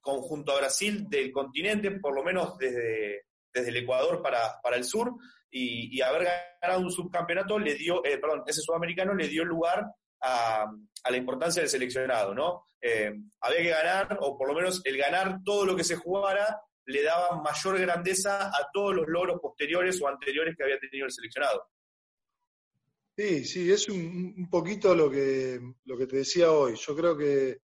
conjunto 0.00 0.52
a 0.52 0.58
Brasil 0.58 1.08
del 1.08 1.32
continente, 1.32 1.90
por 1.92 2.14
lo 2.14 2.22
menos 2.22 2.56
desde, 2.58 3.24
desde 3.52 3.70
el 3.70 3.78
Ecuador 3.78 4.22
para, 4.22 4.60
para 4.62 4.76
el 4.76 4.84
sur, 4.84 5.12
y, 5.50 6.00
haber 6.00 6.28
ganado 6.60 6.80
un 6.80 6.90
subcampeonato 6.90 7.58
le 7.58 7.74
dio, 7.74 8.04
eh, 8.04 8.18
perdón, 8.18 8.42
ese 8.46 8.60
sudamericano 8.60 9.14
le 9.14 9.28
dio 9.28 9.44
lugar 9.44 9.86
a, 10.24 10.66
la 11.10 11.16
importancia 11.16 11.60
del 11.60 11.68
seleccionado, 11.68 12.34
¿no? 12.34 12.64
Eh, 12.80 13.12
había 13.40 13.62
que 13.62 13.68
ganar, 13.68 14.18
o 14.20 14.36
por 14.38 14.48
lo 14.48 14.54
menos 14.54 14.80
el 14.84 14.96
ganar 14.96 15.40
todo 15.44 15.66
lo 15.66 15.76
que 15.76 15.84
se 15.84 15.96
jugara, 15.96 16.60
le 16.86 17.02
daba 17.02 17.42
mayor 17.42 17.78
grandeza 17.78 18.48
a 18.48 18.68
todos 18.72 18.94
los 18.94 19.06
logros 19.06 19.40
posteriores 19.40 20.00
o 20.00 20.08
anteriores 20.08 20.54
que 20.56 20.64
había 20.64 20.78
tenido 20.78 21.06
el 21.06 21.12
seleccionado. 21.12 21.66
Sí, 23.16 23.44
sí, 23.44 23.70
es 23.70 23.88
un, 23.88 24.48
poquito 24.50 24.94
lo 24.94 25.10
que, 25.10 25.60
lo 25.84 25.96
que 25.96 26.06
te 26.06 26.16
decía 26.16 26.50
hoy. 26.50 26.74
Yo 26.74 26.96
creo 26.96 27.16
que 27.16 27.58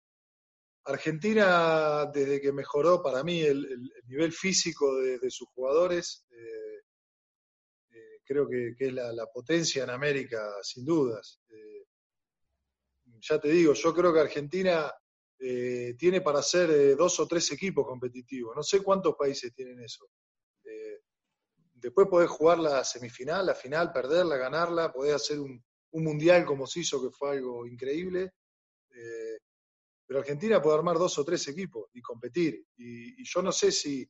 Argentina, 0.84 2.06
desde 2.06 2.40
que 2.40 2.52
mejoró 2.52 3.02
para 3.02 3.24
mí 3.24 3.40
el, 3.40 3.64
el, 3.64 3.72
el 3.72 4.06
nivel 4.06 4.32
físico 4.32 4.96
de, 4.96 5.30
sus 5.30 5.48
jugadores, 5.48 6.24
eh, 6.30 6.70
creo 8.30 8.48
que, 8.48 8.74
es 8.78 8.92
la, 8.92 9.26
potencia 9.26 9.82
en 9.82 9.90
América, 9.90 10.40
sin 10.62 10.84
dudas. 10.84 11.40
Eh, 11.48 11.79
ya 13.20 13.38
te 13.38 13.48
digo, 13.48 13.72
yo 13.72 13.94
creo 13.94 14.12
que 14.12 14.20
Argentina 14.20 14.92
eh, 15.38 15.94
tiene 15.98 16.20
para 16.20 16.42
ser 16.42 16.96
dos 16.96 17.18
o 17.20 17.26
tres 17.26 17.50
equipos 17.52 17.86
competitivos. 17.86 18.54
No 18.56 18.62
sé 18.62 18.82
cuántos 18.82 19.14
países 19.16 19.52
tienen 19.54 19.80
eso. 19.80 20.06
después 21.74 22.08
podés 22.08 22.28
jugar 22.28 22.58
la 22.58 22.84
semifinal, 22.84 23.46
la 23.46 23.54
final, 23.54 23.90
perderla, 23.92 24.36
ganarla, 24.36 24.92
podés 24.92 25.14
hacer 25.14 25.40
un, 25.40 25.62
mundial 25.92 26.44
como 26.44 26.66
se 26.66 26.80
hizo, 26.80 27.02
que 27.02 27.10
fue 27.10 27.30
algo 27.32 27.66
increíble. 27.66 28.32
pero 30.06 30.20
Argentina 30.20 30.60
puede 30.60 30.76
armar 30.76 30.98
dos 30.98 31.18
o 31.18 31.24
tres 31.24 31.48
equipos 31.48 31.88
y 31.94 32.00
competir. 32.02 32.64
Y, 32.76 33.24
yo 33.24 33.42
no 33.42 33.50
sé 33.50 33.72
si, 33.72 34.08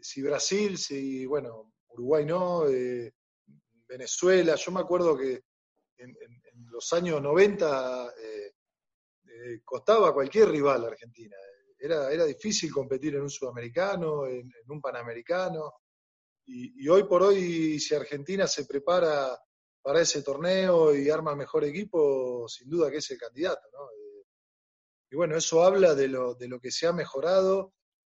si 0.00 0.22
Brasil, 0.22 0.78
si, 0.78 1.26
bueno, 1.26 1.72
Uruguay 1.90 2.24
no, 2.24 2.66
eh, 2.68 3.12
Venezuela. 3.86 4.54
Yo 4.54 4.72
me 4.72 4.80
acuerdo 4.80 5.16
que 5.16 5.42
en, 5.98 6.16
los 6.70 6.92
años 6.92 7.20
90 7.20 8.14
eh, 8.16 8.54
eh, 9.24 9.60
costaba 9.64 10.12
cualquier 10.14 10.48
rival 10.48 10.84
Argentina. 10.84 11.36
Era, 11.78 12.12
era 12.12 12.24
difícil 12.24 12.70
competir 12.72 13.14
en 13.14 13.22
un 13.22 13.30
sudamericano, 13.30 14.26
en, 14.26 14.50
un 14.68 14.80
panamericano. 14.80 15.74
Y, 16.46 16.88
hoy 16.88 17.04
por 17.04 17.22
hoy, 17.22 17.78
si 17.78 17.94
Argentina 17.94 18.46
se 18.46 18.64
prepara 18.64 19.38
para 19.80 20.00
ese 20.00 20.22
torneo 20.22 20.94
y 20.94 21.08
arma 21.08 21.36
mejor 21.36 21.64
equipo, 21.64 22.48
sin 22.48 22.68
duda 22.68 22.90
que 22.90 22.98
es 22.98 23.10
el 23.12 23.18
candidato. 23.18 23.68
y 25.10 25.16
bueno, 25.16 25.36
eso 25.36 25.62
habla 25.62 25.94
de 25.94 26.08
lo, 26.08 26.34
de 26.34 26.48
lo 26.48 26.60
que 26.60 26.70
se 26.70 26.86
ha 26.86 26.92
mejorado, 26.92 27.72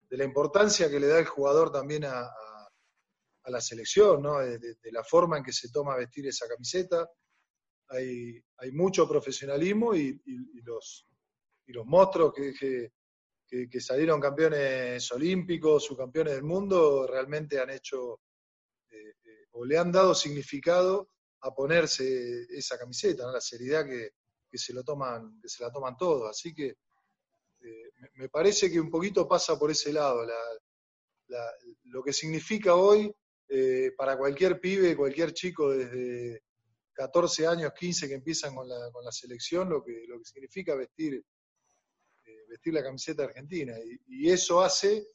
de 0.08 0.16
la 0.18 0.25
importancia 0.25 0.90
que 0.90 1.00
le 1.00 1.06
da 1.08 1.18
el 1.18 1.26
jugador 1.26 1.72
también 1.72 2.04
a 2.04 2.30
a 3.46 3.50
la 3.50 3.60
selección, 3.60 4.22
¿no? 4.22 4.38
de, 4.38 4.76
la 4.90 5.04
forma 5.04 5.38
en 5.38 5.44
que 5.44 5.52
se 5.52 5.70
toma 5.70 5.96
vestir 5.96 6.26
esa 6.26 6.48
camiseta. 6.48 7.08
Hay, 7.88 8.42
hay 8.58 8.72
mucho 8.72 9.08
profesionalismo 9.08 9.94
y, 9.94 10.20
los, 10.64 11.06
y 11.66 11.72
los 11.72 11.86
monstruos 11.86 12.32
que, 12.34 12.90
que, 13.48 13.80
salieron 13.80 14.20
campeones 14.20 15.10
olímpicos, 15.12 15.84
subcampeones 15.84 16.34
del 16.34 16.42
mundo, 16.42 17.06
realmente 17.06 17.60
han 17.60 17.70
hecho 17.70 18.20
eh, 18.90 19.14
eh, 19.24 19.46
o 19.52 19.64
le 19.64 19.78
han 19.78 19.92
dado 19.92 20.14
significado 20.14 21.10
a 21.40 21.54
ponerse 21.54 22.46
esa 22.50 22.78
camiseta, 22.78 23.30
la 23.30 23.40
seriedad 23.40 23.86
que, 23.86 24.12
se 24.52 24.72
lo 24.72 24.82
toman, 24.82 25.38
que 25.40 25.48
se 25.48 25.62
la 25.62 25.70
toman 25.70 25.96
todos. 25.96 26.30
Así 26.30 26.54
que 26.54 26.68
eh, 26.68 27.90
me 28.14 28.28
parece 28.28 28.70
que 28.70 28.80
un 28.80 28.90
poquito 28.90 29.28
pasa 29.28 29.58
por 29.58 29.70
ese 29.70 29.92
lado. 29.92 30.26
lo 31.84 32.02
que 32.02 32.12
significa 32.12 32.74
hoy 32.74 33.14
para 33.96 34.16
cualquier 34.16 34.60
pibe, 34.60 34.96
cualquier 34.96 35.32
chico 35.32 35.70
desde 35.70 36.42
14 36.96 37.46
años, 37.46 37.72
15 37.72 38.08
que 38.08 38.14
empiezan 38.14 38.54
con 38.54 38.68
la, 38.68 38.90
con 38.90 39.04
la 39.04 39.12
selección, 39.12 39.68
lo 39.68 39.84
que, 39.84 40.04
lo 40.08 40.18
que 40.18 40.24
significa 40.24 40.74
vestir, 40.74 41.14
eh, 42.24 42.46
vestir 42.48 42.72
la 42.72 42.82
camiseta 42.82 43.24
argentina. 43.24 43.74
Y, 44.08 44.30
eso 44.30 44.62
hace, 44.62 45.06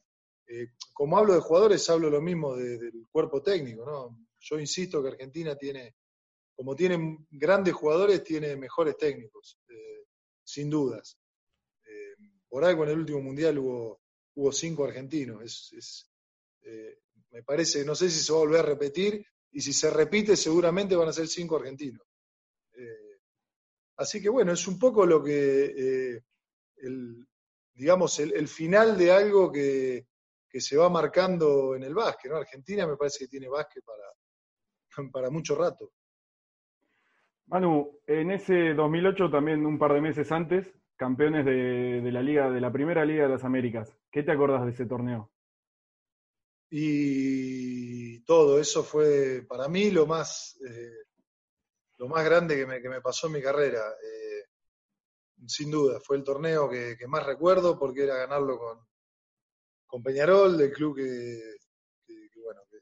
eh, 0.47 0.67
como 0.93 1.17
hablo 1.17 1.33
de 1.33 1.41
jugadores, 1.41 1.89
hablo 1.89 2.09
lo 2.09 2.21
mismo 2.21 2.55
del 2.55 3.07
cuerpo 3.11 3.41
técnico. 3.41 3.85
¿no? 3.85 4.27
Yo 4.39 4.59
insisto 4.59 5.01
que 5.01 5.09
Argentina 5.09 5.55
tiene, 5.55 5.95
como 6.55 6.75
tienen 6.75 7.27
grandes 7.31 7.73
jugadores, 7.73 8.23
tiene 8.23 8.55
mejores 8.55 8.95
técnicos, 8.97 9.59
sin 10.43 10.69
dudas. 10.69 11.17
por 12.47 12.65
algo 12.65 12.83
en 12.83 12.89
el 12.89 12.99
último 12.99 13.21
mundial 13.21 13.57
hubo, 13.57 14.01
hubo 14.35 14.51
cinco 14.51 14.83
argentinos. 14.83 15.73
Es 15.73 16.11
me 17.31 17.43
parece, 17.43 17.85
no 17.85 17.95
sé 17.95 18.09
si 18.09 18.19
se 18.19 18.31
va 18.31 18.39
a 18.39 18.41
volver 18.41 18.59
a 18.59 18.63
repetir, 18.63 19.25
y 19.51 19.61
si 19.61 19.73
se 19.73 19.89
repite 19.89 20.35
seguramente 20.35 20.95
van 20.95 21.09
a 21.09 21.13
ser 21.13 21.27
cinco 21.27 21.57
argentinos. 21.57 22.07
Eh, 22.73 23.19
así 23.97 24.21
que 24.21 24.29
bueno, 24.29 24.51
es 24.53 24.67
un 24.67 24.79
poco 24.79 25.05
lo 25.05 25.23
que, 25.23 25.65
eh, 25.65 26.23
el, 26.77 27.27
digamos, 27.73 28.19
el, 28.19 28.47
final 28.47 28.97
de 28.97 29.11
algo 29.11 29.51
que, 29.51 30.07
se 30.53 30.77
va 30.77 30.89
marcando 30.89 31.75
en 31.75 31.83
el 31.83 31.93
básquet, 31.93 32.29
¿no? 32.29 32.37
Argentina 32.37 32.85
me 32.85 32.97
parece 32.97 33.19
que 33.19 33.29
tiene 33.29 33.47
básquet 33.47 33.83
para, 33.83 34.03
para 35.11 35.29
mucho 35.29 35.55
rato. 35.55 35.91
Manu, 37.47 37.99
en 38.05 38.31
ese 38.31 38.73
2008 38.73 39.29
también 39.29 39.65
un 39.65 39.77
par 39.77 39.93
de 39.93 40.01
meses 40.01 40.31
antes, 40.31 40.73
campeones 40.95 41.45
de, 41.45 42.01
de 42.01 42.11
la 42.11 42.21
liga, 42.21 42.49
de 42.49 42.61
la 42.61 42.71
primera 42.71 43.03
liga 43.03 43.23
de 43.23 43.29
las 43.29 43.43
Américas. 43.43 43.97
¿Qué 44.09 44.23
te 44.23 44.31
acordás 44.31 44.63
de 44.63 44.71
ese 44.71 44.85
torneo? 44.85 45.31
Y 46.73 48.21
todo 48.21 48.57
eso 48.57 48.81
fue 48.81 49.43
para 49.45 49.67
mí 49.67 49.91
lo 49.91 50.07
más, 50.07 50.57
eh, 50.65 51.03
lo 51.97 52.07
más 52.07 52.23
grande 52.23 52.55
que 52.55 52.65
me, 52.65 52.81
que 52.81 52.87
me, 52.87 53.01
pasó 53.01 53.27
en 53.27 53.33
mi 53.33 53.41
carrera. 53.41 53.83
Eh, 54.01 54.45
sin 55.45 55.69
duda, 55.69 55.99
fue 55.99 56.15
el 56.15 56.23
torneo 56.23 56.69
que, 56.69 56.95
más 57.07 57.25
recuerdo 57.25 57.77
porque 57.77 58.03
era 58.03 58.15
ganarlo 58.15 58.57
con, 58.57 58.87
con 59.85 60.01
Peñarol, 60.01 60.57
del 60.57 60.71
club 60.71 60.95
que, 60.95 61.57
bueno, 62.41 62.61
que, 62.69 62.77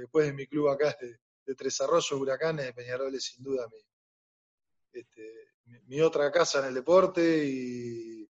después 0.00 0.26
de 0.26 0.34
mi 0.34 0.46
club 0.46 0.68
acá 0.68 0.94
de, 1.00 1.16
de 1.46 1.54
Tres 1.54 1.80
Arroyos, 1.80 2.12
Huracanes, 2.12 2.74
Peñarol 2.74 3.14
es 3.14 3.24
sin 3.24 3.42
duda 3.42 3.66
mi, 3.68 3.78
este, 4.92 5.54
mi, 5.86 6.02
otra 6.02 6.30
casa 6.30 6.58
en 6.58 6.66
el 6.66 6.74
deporte 6.74 7.42
y, 7.42 8.28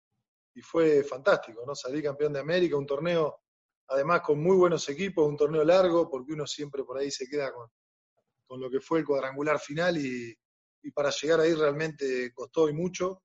y 0.53 0.61
fue 0.61 1.01
fantástico, 1.05 1.63
¿no? 1.65 1.75
Salí 1.75 2.03
campeón 2.03 2.33
de 2.33 2.41
América, 2.41 2.75
un 2.75 2.85
torneo 2.85 3.41
además 3.91 4.21
con 4.21 4.41
muy 4.41 4.55
buenos 4.55 4.87
equipos, 4.89 5.27
un 5.27 5.37
torneo 5.37 5.63
largo, 5.63 6.09
porque 6.09 6.33
uno 6.33 6.47
siempre 6.47 6.83
por 6.83 6.97
ahí 6.97 7.11
se 7.11 7.27
queda 7.27 7.51
con, 7.51 7.69
con 8.47 8.59
lo 8.59 8.69
que 8.69 8.79
fue 8.79 8.99
el 8.99 9.05
cuadrangular 9.05 9.59
final 9.59 9.97
y, 9.97 10.37
para 10.93 11.11
llegar 11.11 11.41
ahí 11.41 11.53
realmente 11.53 12.33
costó 12.33 12.67
y 12.67 12.73
mucho. 12.73 13.23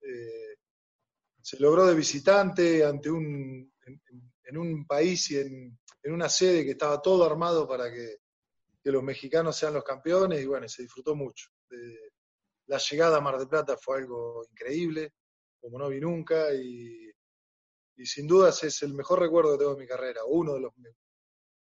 Eh, 0.00 0.56
se 1.40 1.58
logró 1.58 1.86
de 1.86 1.94
visitante 1.94 2.84
ante 2.84 3.10
un, 3.10 3.72
en, 4.44 4.56
un 4.58 4.86
país 4.86 5.30
y 5.30 5.38
en, 5.38 5.78
una 6.04 6.28
sede 6.28 6.64
que 6.64 6.72
estaba 6.72 7.02
todo 7.02 7.24
armado 7.24 7.66
para 7.66 7.92
que, 7.92 8.16
los 8.84 9.02
mexicanos 9.02 9.54
sean 9.54 9.74
los 9.74 9.84
campeones 9.84 10.40
y 10.40 10.46
bueno, 10.46 10.66
se 10.66 10.82
disfrutó 10.82 11.14
mucho. 11.14 11.50
la 12.66 12.78
llegada 12.78 13.18
a 13.18 13.20
Mar 13.20 13.36
del 13.36 13.48
Plata 13.48 13.76
fue 13.76 13.98
algo 13.98 14.46
increíble, 14.50 15.12
como 15.60 15.78
no 15.78 15.90
vi 15.90 16.00
nunca, 16.00 16.54
y 16.54 17.07
y 17.98 18.06
sin 18.06 18.26
dudas 18.28 18.62
es 18.62 18.82
el 18.82 18.94
mejor 18.94 19.20
recuerdo 19.20 19.52
que 19.52 19.58
tengo 19.58 19.74
de 19.74 19.80
mi 19.80 19.86
carrera, 19.86 20.20
uno 20.26 20.54
de 20.54 20.60
los 20.60 20.72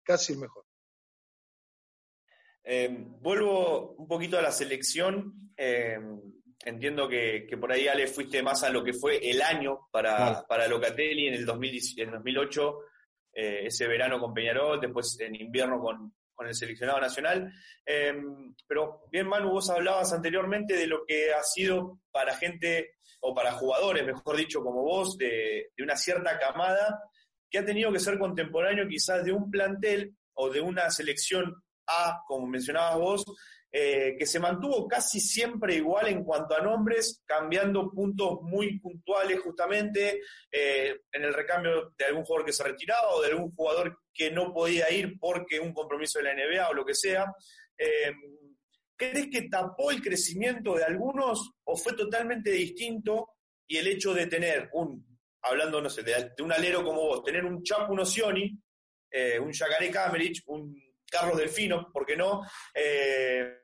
casi 0.04 0.34
el 0.34 0.40
mejor. 0.40 0.66
Eh, 2.64 2.90
vuelvo 2.92 3.92
un 3.92 4.08
poquito 4.08 4.38
a 4.38 4.42
la 4.42 4.52
selección. 4.52 5.52
Eh, 5.56 5.98
entiendo 6.66 7.08
que, 7.08 7.48
por 7.60 7.72
ahí, 7.72 7.88
Ale, 7.88 8.08
fuiste 8.08 8.42
más 8.42 8.64
a 8.64 8.70
lo 8.70 8.84
que 8.84 8.94
fue 8.94 9.18
el 9.30 9.42
año 9.42 9.88
para, 9.92 10.44
para 10.48 10.68
Locatelli 10.68 11.28
en 11.28 11.36
el, 11.36 11.46
2008, 11.46 12.80
eh, 13.34 13.62
ese 13.66 13.88
verano 13.88 14.20
con 14.20 14.34
Peñarol, 14.34 14.82
después 14.82 15.18
en 15.20 15.36
invierno 15.36 15.80
con, 15.80 16.16
con 16.34 16.48
el 16.48 16.56
seleccionado 16.56 17.00
nacional. 17.00 17.54
pero 18.68 19.04
bien, 19.12 19.28
Manu, 19.28 19.52
vos 19.52 19.70
hablabas 19.70 20.14
anteriormente 20.14 20.76
de 20.76 20.88
lo 20.88 21.06
que 21.06 21.34
ha 21.34 21.44
sido 21.44 22.00
para 22.12 22.36
gente 22.36 22.96
o 23.26 23.34
para 23.34 23.54
jugadores, 23.54 24.06
mejor 24.06 24.36
dicho, 24.36 24.62
como 24.62 24.82
vos, 24.84 25.18
de, 25.18 25.72
una 25.82 25.96
cierta 25.96 26.38
camada, 26.38 27.02
que 27.50 27.60
ha 27.60 27.66
tenido 27.66 27.92
que 27.92 28.00
ser 28.00 28.20
contemporáneo 28.20 28.86
quizás 28.88 29.24
de 29.24 29.32
un 29.32 29.50
plantel 29.50 30.14
o 30.34 30.50
de 30.50 30.60
una 30.60 30.90
selección 30.92 31.56
A, 31.88 32.22
como 32.28 32.48
mencionabas 32.48 32.98
vos, 32.98 33.26
eh, 33.72 34.16
que 34.20 34.26
se 34.26 34.42
mantuvo 34.42 34.88
casi 34.90 35.22
siempre 35.22 35.76
igual 35.76 36.10
en 36.10 36.26
cuanto 36.26 36.54
a 36.54 36.62
nombres, 36.62 37.24
cambiando 37.26 37.90
puntos 37.92 38.42
muy 38.42 38.78
puntuales 38.80 39.40
justamente 39.40 40.20
eh, 40.52 41.00
en 41.12 41.24
el 41.24 41.34
recambio 41.34 41.94
de 41.98 42.06
algún 42.06 42.26
jugador 42.26 42.46
que 42.46 42.54
se 42.54 42.64
retiraba 42.64 43.10
o 43.12 43.22
de 43.22 43.30
algún 43.30 43.52
jugador 43.52 44.00
que 44.14 44.32
no 44.32 44.54
podía 44.54 44.92
ir 44.92 45.18
porque 45.18 45.62
un 45.62 45.74
compromiso 45.74 46.20
de 46.20 46.26
la 46.26 46.36
NBA 46.36 46.70
o 46.70 46.74
lo 46.74 46.86
que 46.86 46.94
sea. 46.94 47.34
Eh, 47.78 48.12
¿Crees 49.12 49.30
que 49.32 49.50
tapó 49.50 49.92
el 49.92 50.02
crecimiento 50.02 50.76
de 50.76 50.84
algunos 50.84 51.52
o 51.64 51.76
fue 51.76 51.94
totalmente 51.94 52.52
distinto 52.52 53.36
y 53.68 53.78
el 53.78 53.88
hecho 53.88 54.14
de 54.14 54.28
tener 54.28 54.70
un, 54.74 55.20
hablando, 55.42 55.82
no 55.82 55.90
sé, 55.90 56.04
de, 56.04 56.34
un 56.42 56.52
alero 56.52 56.84
como 56.84 57.02
vos, 57.02 57.24
tener 57.24 57.46
un 57.46 57.64
Chapo 57.64 57.94
Nocioni, 57.96 58.58
eh, 59.12 59.40
un 59.40 59.52
Jacaré 59.52 59.90
Camerich, 59.92 60.44
un 60.48 60.76
Carlos 61.10 61.38
Delfino, 61.38 61.92
¿por 61.92 62.06
qué 62.06 62.18
no? 62.18 62.42
Eh, 62.74 63.60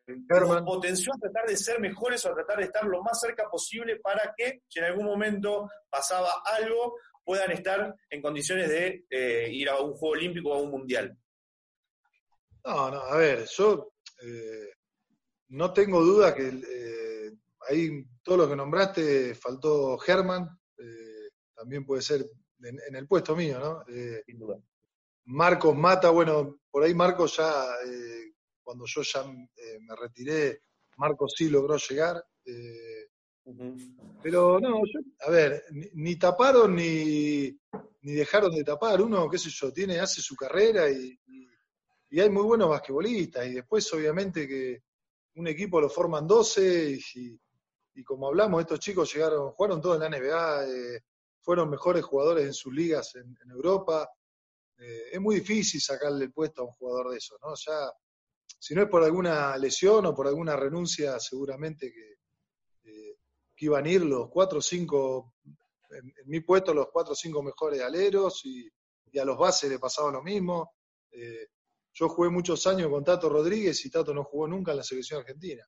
potenció 0.66 1.12
a 1.14 1.20
tratar 1.20 1.48
de 1.48 1.58
ser 1.58 1.80
mejores 1.80 2.24
o 2.26 2.30
a 2.30 2.36
tratar 2.36 2.60
de 2.60 2.66
estar 2.66 2.84
lo 2.86 3.02
más 3.02 3.20
cerca 3.20 3.50
posible 3.50 4.00
para 4.00 4.34
que, 4.38 4.62
si 4.68 4.80
en 4.80 4.86
algún 4.86 5.06
momento 5.06 5.68
pasaba 5.90 6.30
algo, 6.46 6.98
puedan 7.24 7.52
estar 7.52 7.96
en 8.10 8.22
condiciones 8.22 8.70
de 8.70 9.06
eh, 9.10 9.50
ir 9.52 9.70
a 9.70 9.80
un 9.80 9.94
Juego 9.94 10.14
Olímpico 10.14 10.50
o 10.50 10.56
a 10.56 10.62
un 10.62 10.70
Mundial. 10.70 11.18
No, 12.66 12.92
no, 12.92 13.00
a 13.00 13.18
ver, 13.18 13.46
yo 13.48 13.94
eh, 14.22 14.70
no 15.50 15.74
tengo 15.74 16.04
duda 16.04 16.34
que 16.34 16.48
eh, 16.48 17.32
ahí 17.70 18.06
todo 18.24 18.38
lo 18.38 18.50
que 18.50 18.56
nombraste 18.56 19.36
faltó 19.36 19.98
Germán, 19.98 20.50
eh, 20.78 21.30
también 21.56 21.86
puede 21.86 22.02
ser 22.02 22.26
en, 22.62 22.96
el 22.96 23.08
puesto 23.08 23.36
mío, 23.36 23.60
¿no? 23.60 23.84
Eh, 23.88 24.24
Sin 24.26 24.40
duda. 24.40 24.58
Marcos 25.26 25.76
Mata, 25.76 26.10
bueno, 26.10 26.60
por 26.72 26.84
ahí 26.84 26.94
Marcos 26.94 27.38
ya 27.38 27.66
cuando 28.64 28.86
yo 28.86 29.02
ya 29.02 29.24
me 29.24 29.96
retiré, 30.00 30.64
Marcos 30.98 31.34
sí 31.36 31.50
logró 31.50 31.78
llegar. 31.78 32.24
Eh, 32.46 33.08
pero 34.22 34.60
no, 34.60 34.82
a 35.26 35.32
ver, 35.32 35.64
ni, 35.94 36.18
taparon 36.18 36.76
ni, 36.76 37.58
ni, 38.02 38.14
dejaron 38.14 38.54
de 38.54 38.64
tapar. 38.64 39.02
Uno, 39.02 39.30
qué 39.30 39.38
sé 39.38 39.50
yo, 39.50 39.72
tiene, 39.72 40.00
hace 40.00 40.22
su 40.22 40.36
carrera 40.36 40.90
y, 40.90 41.18
y, 42.12 42.20
hay 42.20 42.30
muy 42.30 42.44
buenos 42.44 42.70
basquetbolistas. 42.70 43.48
Y 43.48 43.56
después, 43.56 43.92
obviamente, 43.94 44.48
que 44.48 44.84
un 45.40 45.48
equipo 45.48 45.80
lo 45.80 45.90
forman 45.90 46.28
12 46.28 47.00
y, 47.16 48.04
como 48.04 48.28
hablamos, 48.28 48.62
estos 48.62 48.80
chicos 48.80 49.14
llegaron, 49.14 49.52
jugaron 49.52 49.82
todos 49.82 49.96
en 49.96 50.12
la 50.12 50.18
NBA, 50.18 50.68
eh, 50.68 51.02
fueron 51.42 51.70
mejores 51.70 52.04
jugadores 52.04 52.46
en 52.46 52.54
sus 52.54 52.74
ligas 52.74 53.16
en, 53.16 53.38
Europa. 53.50 54.10
Eh, 54.78 55.12
es 55.14 55.20
muy 55.20 55.36
difícil 55.36 55.80
sacarle 55.80 56.26
el 56.26 56.34
puesto 56.34 56.62
a 56.62 56.66
un 56.66 56.72
jugador 56.72 57.12
de 57.12 57.18
eso, 57.18 57.38
¿no? 57.42 57.54
Ya, 57.56 57.90
si 58.58 58.76
no 58.76 58.84
es 58.84 58.90
por 58.90 59.04
alguna 59.04 59.58
lesión 59.58 60.06
o 60.06 60.14
por 60.14 60.28
alguna 60.28 60.58
renuncia, 60.58 61.18
seguramente 61.20 61.92
que, 61.92 62.90
eh, 62.90 63.18
iban 63.60 63.86
a 63.86 63.90
ir 63.90 64.04
los 64.04 64.30
cuatro 64.30 64.60
o 64.60 64.62
cinco, 64.62 65.36
en, 65.90 66.14
mi 66.26 66.42
puesto, 66.42 66.74
los 66.74 66.88
cuatro 66.92 67.14
o 67.14 67.16
cinco 67.16 67.42
mejores 67.42 67.82
aleros 67.82 68.46
y, 68.46 68.70
a 69.18 69.26
los 69.26 69.38
bases 69.38 69.70
le 69.70 69.80
pasaba 69.80 70.12
lo 70.12 70.22
mismo. 70.22 70.74
Yo 72.00 72.08
jugué 72.08 72.30
muchos 72.30 72.66
años 72.68 72.90
con 72.90 73.04
Tato 73.04 73.28
Rodríguez 73.28 73.86
y 73.86 73.90
Tato 73.90 74.14
no 74.14 74.24
jugó 74.24 74.48
nunca 74.48 74.72
en 74.72 74.78
la 74.78 74.84
selección 74.84 75.20
argentina 75.20 75.68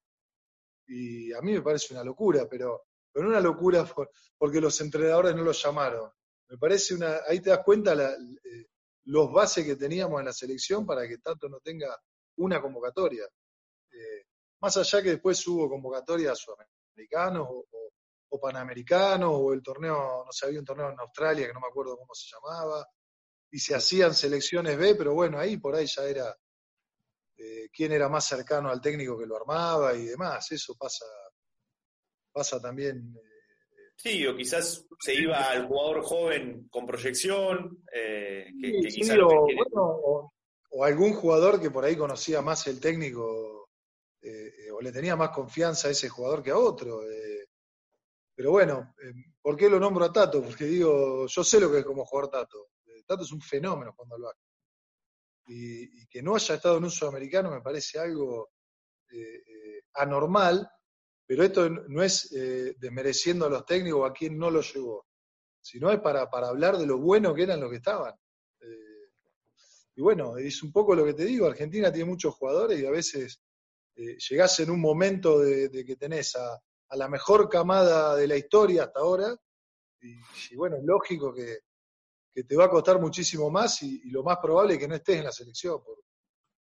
y 0.88 1.34
a 1.34 1.42
mí 1.42 1.54
me 1.54 1.62
parece 1.62 1.94
una 1.94 2.04
locura, 2.04 2.48
pero, 2.50 2.86
pero 3.12 3.28
una 3.28 3.40
locura 3.40 3.86
porque 4.38 4.62
los 4.62 4.80
entrenadores 4.82 5.36
no 5.36 5.44
los 5.44 5.62
llamaron. 5.62 6.10
Me 6.50 6.58
parece 6.58 6.96
una, 6.96 7.22
ahí 7.28 7.40
te 7.40 7.50
das 7.50 7.62
cuenta 7.64 7.96
la, 7.96 8.12
eh, 8.12 8.68
los 9.06 9.32
bases 9.32 9.66
que 9.66 9.76
teníamos 9.76 10.20
en 10.20 10.26
la 10.26 10.34
selección 10.34 10.86
para 10.86 11.08
que 11.08 11.18
tanto 11.20 11.48
no 11.48 11.60
tenga 11.60 11.98
una 12.38 12.62
convocatoria. 12.62 13.24
Eh, 13.24 14.26
más 14.60 14.76
allá 14.78 15.02
que 15.02 15.12
después 15.12 15.46
hubo 15.48 15.70
convocatorias 15.70 16.38
sudamericanos 16.38 17.48
o, 17.50 17.66
o, 18.30 18.40
panamericanos, 18.40 19.32
o 19.34 19.54
el 19.54 19.62
torneo, 19.62 20.24
no 20.26 20.32
sé, 20.32 20.46
había 20.46 20.60
un 20.60 20.66
torneo 20.66 20.92
en 20.92 21.00
Australia 21.00 21.48
que 21.48 21.54
no 21.54 21.62
me 21.62 21.68
acuerdo 21.68 21.98
cómo 21.98 22.14
se 22.14 22.30
llamaba, 22.34 22.86
y 23.52 23.60
se 23.60 23.76
hacían 23.76 24.14
selecciones 24.14 24.78
B, 24.78 24.96
pero 24.96 25.14
bueno, 25.14 25.38
ahí 25.38 25.58
por 25.58 25.76
ahí 25.76 25.86
ya 25.86 26.04
era 26.04 26.36
eh, 27.38 27.70
quién 27.74 27.92
era 27.92 28.08
más 28.08 28.26
cercano 28.26 28.70
al 28.70 28.82
técnico 28.82 29.18
que 29.18 29.26
lo 29.26 29.36
armaba 29.36 29.94
y 29.94 30.06
demás. 30.06 30.52
Eso 30.52 30.76
pasa, 30.80 31.06
pasa 32.32 32.62
también. 32.62 33.14
Eh, 33.16 33.92
sí, 33.98 34.26
o 34.26 34.36
quizás 34.36 34.86
se 35.00 35.16
iba 35.16 35.38
al 35.52 35.68
jugador 35.68 36.02
joven 36.04 36.68
con 36.70 36.86
proyección, 36.86 37.84
eh, 37.94 38.46
que, 38.62 39.20
o, 39.74 40.32
algún 40.86 41.14
jugador 41.14 41.60
que 41.60 41.70
por 41.70 41.84
ahí 41.84 41.98
conocía 41.98 42.42
más 42.42 42.66
el 42.68 42.80
técnico 42.80 43.70
o 44.74 44.82
le 44.82 44.92
tenía 44.92 45.16
más 45.16 45.32
confianza 45.32 45.88
a 45.88 45.92
ese 45.92 46.08
jugador 46.08 46.44
que 46.44 46.52
a 46.52 46.58
otro. 46.58 47.02
pero 48.36 48.52
bueno, 48.52 48.94
¿por 49.42 49.58
qué 49.58 49.68
lo 49.68 49.80
nombro 49.80 50.06
a 50.06 50.14
Tato? 50.14 50.42
Porque 50.44 50.66
digo, 50.66 51.26
yo 51.28 51.44
sé 51.44 51.60
lo 51.60 51.72
que 51.72 51.80
es 51.80 51.86
como 51.86 52.06
jugador 52.06 52.30
Tato. 52.30 52.70
Tato 53.06 53.24
es 53.24 53.32
un 53.32 53.42
fenómeno 53.42 53.94
cuando 53.96 54.18
lo 54.18 54.30
hace 54.30 54.52
y, 55.48 56.08
que 56.08 56.22
no 56.22 56.36
haya 56.36 56.56
estado 56.56 56.78
en 56.78 56.86
un 56.86 56.92
sudamericano 56.92 57.52
me 57.52 57.62
parece 57.62 58.00
algo 58.00 58.52
eh, 59.12 59.18
eh, 59.18 59.84
anormal, 59.96 60.70
pero 61.26 61.44
esto 61.44 61.70
no 61.70 62.04
es 62.04 62.32
eh, 62.34 62.76
desmereciendo 62.78 63.46
a 63.46 63.50
los 63.50 63.66
técnicos 63.66 64.10
a 64.10 64.14
quien 64.14 64.38
no 64.38 64.50
lo 64.50 64.62
llevó, 64.62 65.08
sino 65.60 65.92
es 65.92 66.00
para, 66.00 66.30
para 66.30 66.50
hablar 66.50 66.78
de 66.78 66.86
lo 66.86 66.98
bueno 66.98 67.34
que 67.34 67.44
eran 67.44 67.60
los 67.60 67.70
que 67.70 67.78
estaban. 67.78 68.16
y 69.96 70.02
bueno, 70.02 70.38
es 70.38 70.64
un 70.64 70.72
poco 70.72 70.96
lo 70.96 71.06
que 71.06 71.14
te 71.14 71.26
digo, 71.26 71.48
Argentina 71.48 71.92
tiene 71.92 72.10
muchos 72.10 72.34
jugadores 72.36 72.80
y 72.80 72.86
a 72.86 72.92
veces 72.92 73.42
llegás 73.96 74.60
en 74.62 74.72
un 74.72 74.80
momento 74.80 75.40
de, 75.40 75.70
que 75.86 75.96
tenés 75.96 76.36
a, 76.36 76.60
la 76.94 77.08
mejor 77.08 77.48
camada 77.48 78.16
de 78.16 78.28
la 78.28 78.36
historia 78.36 78.84
hasta 78.84 79.00
ahora, 79.00 79.36
y 80.02 80.56
bueno, 80.56 80.78
es 80.78 80.84
lógico 80.84 81.34
que, 81.34 81.60
que 82.34 82.44
te 82.44 82.56
va 82.56 82.66
a 82.66 82.70
costar 82.70 83.00
muchísimo 83.00 83.50
más 83.50 83.82
y, 83.84 84.10
lo 84.10 84.24
más 84.24 84.38
probable 84.38 84.74
es 84.74 84.80
que 84.80 84.88
no 84.88 84.96
estés 84.96 85.18
en 85.18 85.26
la 85.26 85.32
selección 85.32 85.84
por, 85.84 85.98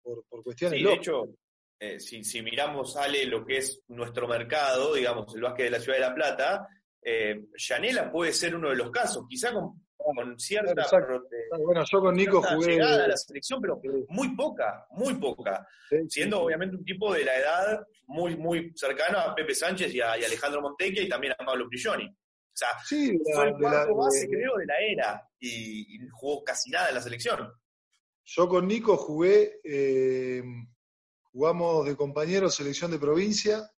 por, 0.02 0.24
por 0.24 0.42
cuestiones 0.42 0.78
sí, 0.78 0.84
De 0.84 0.94
hecho, 0.94 1.24
eh, 1.78 2.00
si, 2.00 2.24
si, 2.24 2.42
miramos, 2.42 2.96
Ale, 2.96 3.26
lo 3.26 3.44
que 3.44 3.58
es 3.58 3.82
nuestro 3.88 4.28
mercado, 4.28 4.94
digamos, 4.94 5.34
el 5.34 5.42
básquet 5.42 5.64
de 5.64 5.70
la 5.70 5.80
Ciudad 5.80 5.98
de 5.98 6.04
La 6.04 6.14
Plata, 6.14 6.68
eh, 7.02 7.46
Yanela 7.56 8.10
puede 8.10 8.32
ser 8.32 8.54
uno 8.54 8.70
de 8.70 8.76
los 8.76 8.90
casos, 8.90 9.24
quizá 9.28 9.52
con, 9.52 9.82
con 9.96 10.38
cierta... 10.38 10.86
bueno, 11.58 11.84
yo 11.90 12.00
con 12.00 12.14
Nico 12.14 12.42
jugué... 12.42 12.74
Llegada 12.74 13.04
a 13.04 13.08
la 13.08 13.16
selección, 13.16 13.60
pero 13.60 13.80
muy 14.08 14.34
poca, 14.36 14.86
muy 14.90 15.14
poca. 15.14 15.66
siendo 16.08 16.42
obviamente 16.42 16.76
un 16.76 16.84
tipo 16.84 17.12
de 17.12 17.24
la 17.24 17.36
edad 17.36 17.86
muy, 18.06 18.36
muy 18.36 18.72
cercano 18.74 19.18
a 19.18 19.34
Pepe 19.34 19.54
Sánchez 19.54 19.94
y 19.94 20.00
a, 20.00 20.12
Alejandro 20.12 20.60
Montequia 20.60 21.02
y 21.02 21.08
también 21.08 21.34
a 21.38 21.44
Pablo 21.44 21.68
Prigioni. 21.68 22.08
O 22.52 22.56
sea, 22.56 22.68
fue 22.86 23.48
el 23.48 23.56
cuarto 23.58 23.94
base, 23.96 24.28
creo, 24.28 24.56
de 24.58 24.66
la 24.66 24.74
era 24.78 25.30
y, 25.40 25.98
jugó 26.10 26.44
casi 26.44 26.70
nada 26.70 26.90
en 26.90 26.96
la 26.96 27.00
selección. 27.00 27.50
Yo 28.24 28.48
con 28.48 28.68
Nico 28.68 28.96
jugué, 28.98 29.60
eh, 29.64 30.42
jugamos 31.22 31.86
de 31.86 31.96
compañero 31.96 32.50
selección 32.50 32.90
de 32.90 32.98
provincia, 32.98 33.72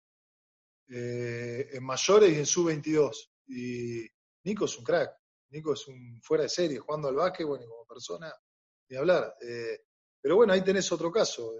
eh, 0.88 1.68
en 1.72 1.84
mayores 1.84 2.32
y 2.32 2.38
en 2.38 2.46
sub-22. 2.46 3.30
Y 3.46 4.06
Nico 4.42 4.64
es 4.64 4.76
un 4.76 4.84
crack, 4.84 5.12
Nico 5.50 5.74
es 5.74 5.86
un 5.86 6.20
fuera 6.20 6.42
de 6.42 6.48
serie, 6.48 6.80
jugando 6.80 7.08
al 7.08 7.14
básquet, 7.14 7.46
bueno, 7.46 7.64
y 7.64 7.68
como 7.68 7.86
persona, 7.86 8.32
ni 8.88 8.96
hablar. 8.96 9.36
Eh, 9.40 9.84
pero 10.20 10.34
bueno, 10.36 10.52
ahí 10.52 10.64
tenés 10.64 10.90
otro 10.90 11.12
caso. 11.12 11.52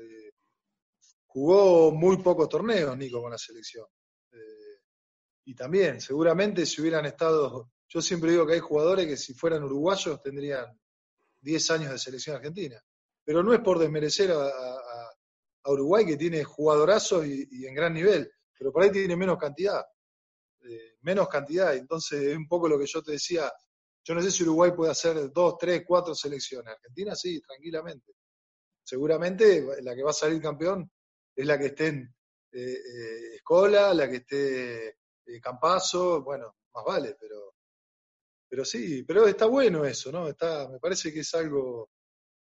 jugó 1.27 1.93
muy 1.93 2.17
pocos 2.17 2.49
torneos 2.49 2.97
Nico 2.97 3.23
con 3.23 3.31
la 3.31 3.39
selección 3.39 3.87
y 5.45 5.55
también, 5.55 6.01
seguramente 6.01 6.65
si 6.65 6.81
hubieran 6.81 7.05
estado, 7.07 7.71
yo 7.89 8.01
siempre 8.01 8.31
digo 8.31 8.47
que 8.47 8.55
hay 8.55 8.61
jugadores 8.61 9.07
que 9.07 9.17
si 9.17 9.35
fueran 9.35 9.63
uruguayos 9.63 10.21
tendrían 10.23 10.67
10 11.41 11.71
años 11.71 11.93
de 11.93 11.99
selección 11.99 12.37
argentina. 12.37 12.83
Pero 13.23 13.43
no 13.43 13.53
es 13.53 13.61
por 13.61 13.79
desmerecer 13.79 14.33
a, 14.33 14.51
Uruguay, 15.67 16.05
que 16.05 16.19
tiene 16.19 16.45
jugadorazos 16.45 17.25
y, 17.27 17.67
en 17.67 17.75
gran 17.75 17.95
nivel, 17.95 18.31
pero 18.59 18.71
por 18.71 18.83
ahí 18.83 18.91
tiene 18.91 19.17
menos 19.17 19.39
cantidad. 19.39 19.83
Eh, 20.61 20.97
menos 21.01 21.27
cantidad. 21.29 21.75
Entonces, 21.75 22.23
es 22.23 22.37
un 22.37 22.47
poco 22.47 22.69
lo 22.69 22.79
que 22.79 22.85
yo 22.87 23.03
te 23.03 23.13
decía. 23.13 23.51
Yo 24.03 24.15
no 24.15 24.21
sé 24.21 24.31
si 24.31 24.43
Uruguay 24.43 24.73
puede 24.73 24.91
hacer 24.91 25.33
dos, 25.33 25.57
tres, 25.59 25.83
cuatro 25.87 26.15
selecciones. 26.15 26.75
Argentina 26.75 27.15
sí, 27.15 27.41
tranquilamente. 27.41 28.13
Seguramente 28.83 29.67
la 29.81 29.95
que 29.95 30.03
va 30.03 30.11
a 30.11 30.15
salir 30.15 30.43
campeón 30.43 30.91
es 31.35 31.47
la 31.47 31.59
que 31.59 31.67
esté 31.67 31.87
en 31.87 32.15
eh, 32.53 32.73
eh, 32.75 33.35
Escola, 33.37 33.95
la 33.95 34.07
que 34.07 34.17
esté 34.17 34.99
eh, 35.27 35.41
bueno, 36.25 36.57
más 36.75 36.85
vale, 36.85 37.17
pero, 37.19 37.55
pero 38.49 38.65
sí, 38.65 39.03
pero 39.05 39.27
está 39.27 39.47
bueno 39.47 39.85
eso, 39.85 40.13
¿no? 40.13 40.29
Está, 40.29 40.69
me 40.69 40.79
parece 40.79 41.13
que 41.13 41.21
es 41.21 41.35
algo 41.35 41.91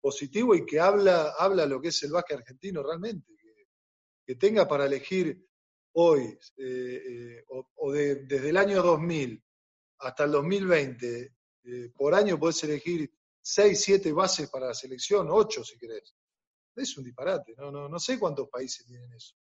positivo 0.00 0.54
y 0.54 0.66
que 0.66 0.80
habla, 0.80 1.34
habla 1.38 1.66
lo 1.66 1.80
que 1.80 1.88
es 1.88 2.02
el 2.02 2.12
básquet 2.12 2.38
argentino 2.38 2.82
realmente, 2.82 3.32
que, 4.26 4.36
tenga 4.36 4.66
para 4.66 4.86
elegir 4.86 5.46
hoy, 5.92 6.38
eh, 6.56 7.02
eh, 7.06 7.44
o, 7.48 7.92
desde 7.92 8.48
el 8.48 8.56
año 8.56 8.82
2000 8.82 9.42
hasta 9.98 10.24
el 10.24 10.32
2020, 10.32 11.34
por 11.94 12.14
año 12.14 12.38
podés 12.38 12.64
elegir 12.64 13.10
6, 13.40 13.80
7 13.80 14.12
bases 14.12 14.50
para 14.50 14.68
la 14.68 14.74
selección, 14.74 15.28
8 15.30 15.64
si 15.64 15.78
querés. 15.78 16.14
Es 16.74 16.96
un 16.98 17.04
disparate, 17.04 17.54
no, 17.56 17.70
no, 17.70 17.88
no 17.88 17.98
sé 17.98 18.18
cuántos 18.18 18.48
países 18.48 18.86
tienen 18.86 19.12
eso. 19.12 19.36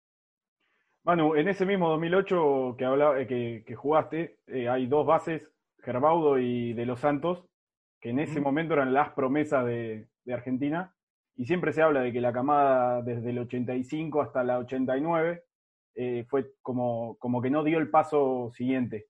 Manu, 1.09 1.37
en 1.37 1.49
ese 1.49 1.65
mismo 1.65 1.89
2008 1.89 2.75
que, 2.77 2.85
hablaba, 2.85 3.19
eh, 3.19 3.65
que, 3.67 3.75
jugaste, 3.75 4.41
eh, 4.47 4.69
hay 4.69 4.87
dos 4.87 5.07
bases, 5.07 5.51
Gerbaudo 5.79 6.39
y 6.39 6.75
de 6.75 6.85
los 6.85 7.01
Santos, 7.01 7.47
que 7.99 8.11
en 8.11 8.19
ese 8.19 8.43
momento 8.43 8.75
eran 8.75 8.93
las 8.93 9.15
promesas 9.15 9.65
de, 9.65 10.07
Argentina, 10.31 10.95
y 11.35 11.47
siempre 11.47 11.73
se 11.73 11.81
habla 11.81 12.03
de 12.03 12.13
que 12.13 12.21
la 12.21 12.35
camada 12.35 13.01
desde 13.01 13.31
el 13.31 13.39
85 13.39 14.21
hasta 14.21 14.45
la 14.45 14.59
89 14.59 15.45
eh, 15.95 16.27
fue 16.29 16.53
como, 16.61 17.17
como 17.17 17.41
que 17.41 17.49
no 17.49 17.65
dio 17.65 17.79
el 17.79 17.89
paso 17.89 18.51
siguiente. 18.55 19.07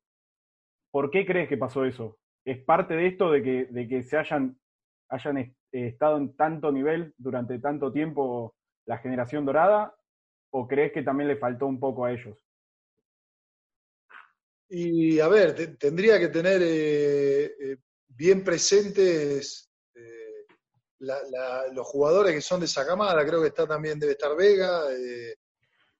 ¿Por 0.92 1.10
qué 1.10 1.26
crees 1.26 1.48
que 1.48 1.56
pasó 1.56 1.84
eso? 1.84 2.16
¿Es 2.44 2.58
parte 2.62 2.94
de 2.94 3.08
esto 3.08 3.32
de 3.32 3.42
que, 3.42 3.64
de 3.64 3.88
que 3.88 4.04
se 4.04 4.16
hayan, 4.18 4.56
hayan 5.08 5.52
estado 5.72 6.18
en 6.18 6.36
tanto 6.36 6.70
nivel 6.70 7.12
durante 7.18 7.58
tanto 7.58 7.90
tiempo 7.90 8.54
la 8.86 8.98
generación 8.98 9.44
dorada 9.44 9.97
o 10.50 10.66
crees 10.66 10.92
que 10.92 11.02
también 11.02 11.28
le 11.28 11.36
faltó 11.36 11.66
un 11.66 11.78
poco 11.78 12.04
a 12.04 12.12
ellos? 12.12 12.36
Y 14.70 15.18
a 15.18 15.28
ver, 15.28 15.76
tendría 15.78 16.18
que 16.18 16.28
tener 16.28 16.60
eh, 16.62 17.44
eh, 17.44 17.76
bien 18.08 18.44
presentes 18.44 19.72
eh, 19.94 20.46
los 20.98 21.86
jugadores 21.86 22.34
que 22.34 22.40
son 22.42 22.60
de 22.60 22.66
esa 22.66 22.86
camada. 22.86 23.24
Creo 23.26 23.40
que 23.40 23.48
está 23.48 23.66
también, 23.66 23.98
debe 23.98 24.12
estar 24.12 24.36
Vega. 24.36 24.82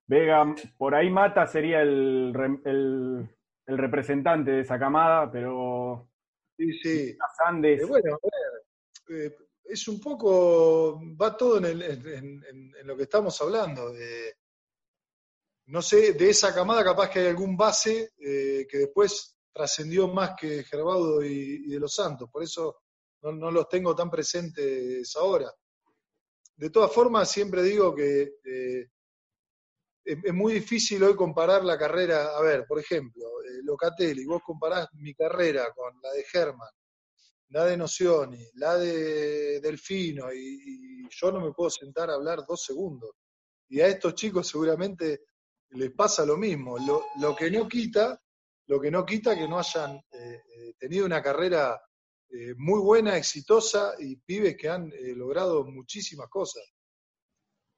Vega, 0.06 0.54
por 0.76 0.94
ahí 0.94 1.10
Mata 1.10 1.46
sería 1.46 1.80
el, 1.82 2.32
representante 3.66 4.50
de 4.50 4.60
esa 4.60 4.78
camada, 4.78 5.30
pero. 5.30 6.10
Sí, 6.58 6.72
sí. 6.82 7.18
Sandes. 7.36 7.86
bueno, 7.88 8.14
a 8.16 9.12
ver, 9.12 9.47
es 9.68 9.86
un 9.86 10.00
poco, 10.00 11.00
va 11.20 11.36
todo 11.36 11.58
en, 11.58 12.72
lo 12.84 12.96
que 12.96 13.02
estamos 13.02 13.40
hablando. 13.42 13.92
De, 13.92 14.34
no 15.66 15.82
sé, 15.82 16.14
de 16.14 16.30
esa 16.30 16.54
camada 16.54 16.82
capaz 16.82 17.10
que 17.10 17.20
hay 17.20 17.26
algún 17.26 17.56
base 17.56 18.12
eh, 18.18 18.66
que 18.68 18.78
después 18.78 19.36
trascendió 19.52 20.08
más 20.08 20.32
que 20.40 20.64
Gerbaudo 20.64 21.22
y, 21.22 21.68
de 21.68 21.78
los 21.78 21.94
Santos, 21.94 22.30
por 22.32 22.42
eso 22.42 22.78
no, 23.22 23.50
los 23.50 23.68
tengo 23.68 23.94
tan 23.94 24.10
presentes 24.10 25.14
ahora. 25.16 25.52
De 26.56 26.70
todas 26.70 26.92
formas, 26.92 27.30
siempre 27.30 27.62
digo 27.62 27.94
que 27.94 28.36
eh, 28.44 28.88
es, 30.04 30.32
muy 30.32 30.54
difícil 30.54 31.02
hoy 31.02 31.14
comparar 31.14 31.62
la 31.64 31.76
carrera, 31.76 32.36
a 32.36 32.40
ver, 32.40 32.64
por 32.66 32.78
ejemplo, 32.78 33.42
eh, 33.42 33.60
Locatelli, 33.62 34.24
vos 34.24 34.42
comparás 34.42 34.88
mi 34.94 35.14
carrera 35.14 35.70
con 35.74 36.00
la 36.02 36.12
de 36.12 36.24
Germán, 36.24 36.70
la 37.50 37.64
de 37.64 37.76
Nocioni, 37.76 38.46
la 38.54 38.76
de 38.76 39.60
Delfino, 39.60 40.32
y, 40.32 41.08
yo 41.10 41.32
no 41.32 41.40
me 41.40 41.52
puedo 41.52 41.70
sentar 41.70 42.10
a 42.10 42.14
hablar 42.14 42.44
dos 42.46 42.64
segundos. 42.64 43.10
Y 43.70 43.80
a 43.80 43.86
estos 43.86 44.14
chicos 44.14 44.46
seguramente 44.46 45.22
les 45.70 45.90
pasa 45.92 46.26
lo 46.26 46.36
mismo. 46.36 46.76
Lo, 47.18 47.34
que 47.34 47.50
no 47.50 47.66
quita, 47.66 48.20
lo 48.66 48.78
que 48.78 48.90
no 48.90 49.06
quita 49.06 49.34
que 49.34 49.48
no 49.48 49.58
hayan 49.58 49.96
eh, 49.96 50.42
eh, 50.54 50.74
tenido 50.78 51.06
una 51.06 51.22
carrera 51.22 51.80
eh, 52.28 52.54
muy 52.56 52.80
buena, 52.80 53.16
exitosa, 53.16 53.94
y 53.98 54.16
pibes 54.16 54.56
que 54.58 54.68
han 54.68 54.92
logrado 55.16 55.64
muchísimas 55.64 56.28
cosas. 56.28 56.62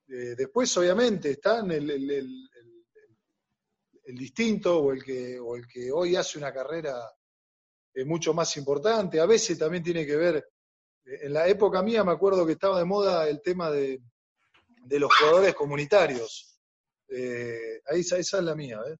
después, 0.08 0.76
obviamente, 0.76 1.30
están 1.30 1.70
el, 1.70 1.88
el, 1.88 2.10
el, 4.04 4.16
distinto 4.18 4.80
o 4.80 4.92
el, 4.92 5.04
que, 5.04 5.38
o 5.38 5.54
el 5.54 5.68
que 5.68 5.92
hoy 5.92 6.16
hace 6.16 6.36
una 6.36 6.52
carrera 6.52 7.00
es 7.94 8.06
mucho 8.06 8.34
más 8.34 8.56
importante. 8.56 9.20
A 9.20 9.26
veces 9.26 9.58
también 9.58 9.82
tiene 9.82 10.06
que 10.06 10.16
ver, 10.16 10.36
eh, 10.36 11.18
en 11.22 11.32
la 11.32 11.46
época 11.48 11.82
mía 11.82 12.04
me 12.04 12.12
acuerdo 12.12 12.46
que 12.46 12.52
estaba 12.52 12.78
de 12.78 12.84
moda 12.84 13.28
el 13.28 13.40
tema 13.42 13.70
de, 13.70 14.00
los 14.88 15.14
jugadores 15.14 15.54
comunitarios. 15.54 16.58
Eh, 17.08 17.80
ahí 17.90 18.00
esa, 18.00 18.18
es 18.18 18.32
la 18.32 18.54
mía, 18.54 18.80
¿ves? 18.84 18.98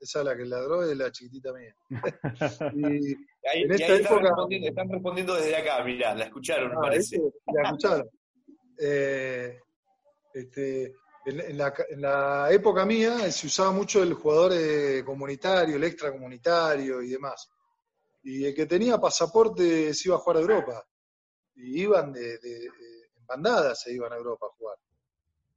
Esa 0.00 0.20
es 0.20 0.24
la 0.24 0.36
que 0.36 0.46
ladró, 0.46 0.82
es 0.82 0.96
la 0.96 1.12
chiquitita 1.12 1.52
mía. 1.52 1.74
y, 2.74 3.14
ahí, 3.48 3.62
en 3.62 3.72
esta 3.72 3.96
época, 3.96 4.32
están, 4.50 4.88
respondiendo, 4.88 5.34
desde 5.34 5.56
acá, 5.56 5.84
mirá, 5.84 6.14
la 6.14 6.24
escucharon, 6.24 6.70
me 6.70 6.76
ah, 6.76 6.80
parece. 6.80 7.18
La 7.46 7.62
escucharon. 7.68 8.10
Eh, 8.78 9.58
este, 10.32 10.94
en, 11.26 11.58
la, 11.58 11.74
en, 11.90 12.00
la, 12.00 12.48
época 12.50 12.86
mía 12.86 13.30
se 13.30 13.46
usaba 13.46 13.72
mucho 13.72 14.02
el 14.02 14.14
jugador 14.14 14.52
comunitario, 15.04 15.76
el 15.76 15.84
extracomunitario 15.84 17.02
y 17.02 17.10
demás. 17.10 17.50
Y 18.22 18.44
el 18.44 18.54
que 18.54 18.66
tenía 18.66 18.98
pasaporte 18.98 19.94
se 19.94 20.08
iba 20.08 20.16
a 20.16 20.20
jugar 20.20 20.36
a 20.36 20.40
Europa. 20.40 20.86
Y 21.54 21.82
iban 21.82 22.12
de, 22.12 22.34
en 22.34 23.26
bandadas, 23.26 23.82
se 23.82 23.92
iban 23.92 24.12
a 24.12 24.16
Europa 24.16 24.46
a 24.46 24.56
jugar. 24.56 24.76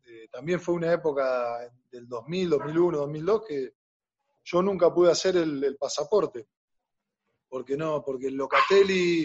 Eh, 0.05 0.27
también 0.31 0.59
fue 0.59 0.75
una 0.75 0.91
época 0.91 1.71
del 1.91 2.07
2000, 2.07 2.49
2001, 2.49 2.97
2002 2.97 3.41
que 3.47 3.73
yo 4.43 4.61
nunca 4.61 4.93
pude 4.93 5.11
hacer 5.11 5.37
el, 5.37 5.77
pasaporte. 5.77 6.47
Porque 7.47 7.77
no, 7.77 8.03
porque 8.03 8.27
el 8.27 8.35
Locatelli, 8.35 9.23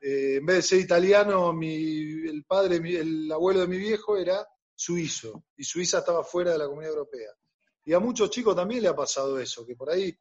eh, 0.00 0.36
en 0.36 0.46
vez 0.46 0.56
de 0.56 0.62
ser 0.62 0.80
italiano, 0.80 1.52
mi, 1.52 2.28
el 2.28 2.44
padre, 2.44 2.76
el 2.76 3.30
abuelo 3.32 3.60
de 3.60 3.68
mi 3.68 3.78
viejo 3.78 4.16
era 4.16 4.46
suizo. 4.74 5.44
Y 5.56 5.64
Suiza 5.64 5.98
estaba 5.98 6.22
fuera 6.22 6.52
de 6.52 6.58
la 6.58 6.66
comunidad 6.66 6.92
europea. 6.92 7.30
Y 7.84 7.92
a 7.92 7.98
muchos 7.98 8.30
chicos 8.30 8.54
también 8.54 8.82
le 8.82 8.88
ha 8.88 8.94
pasado 8.96 9.38
eso, 9.38 9.66
que 9.66 9.74
por 9.74 9.90
ahí 9.90 10.16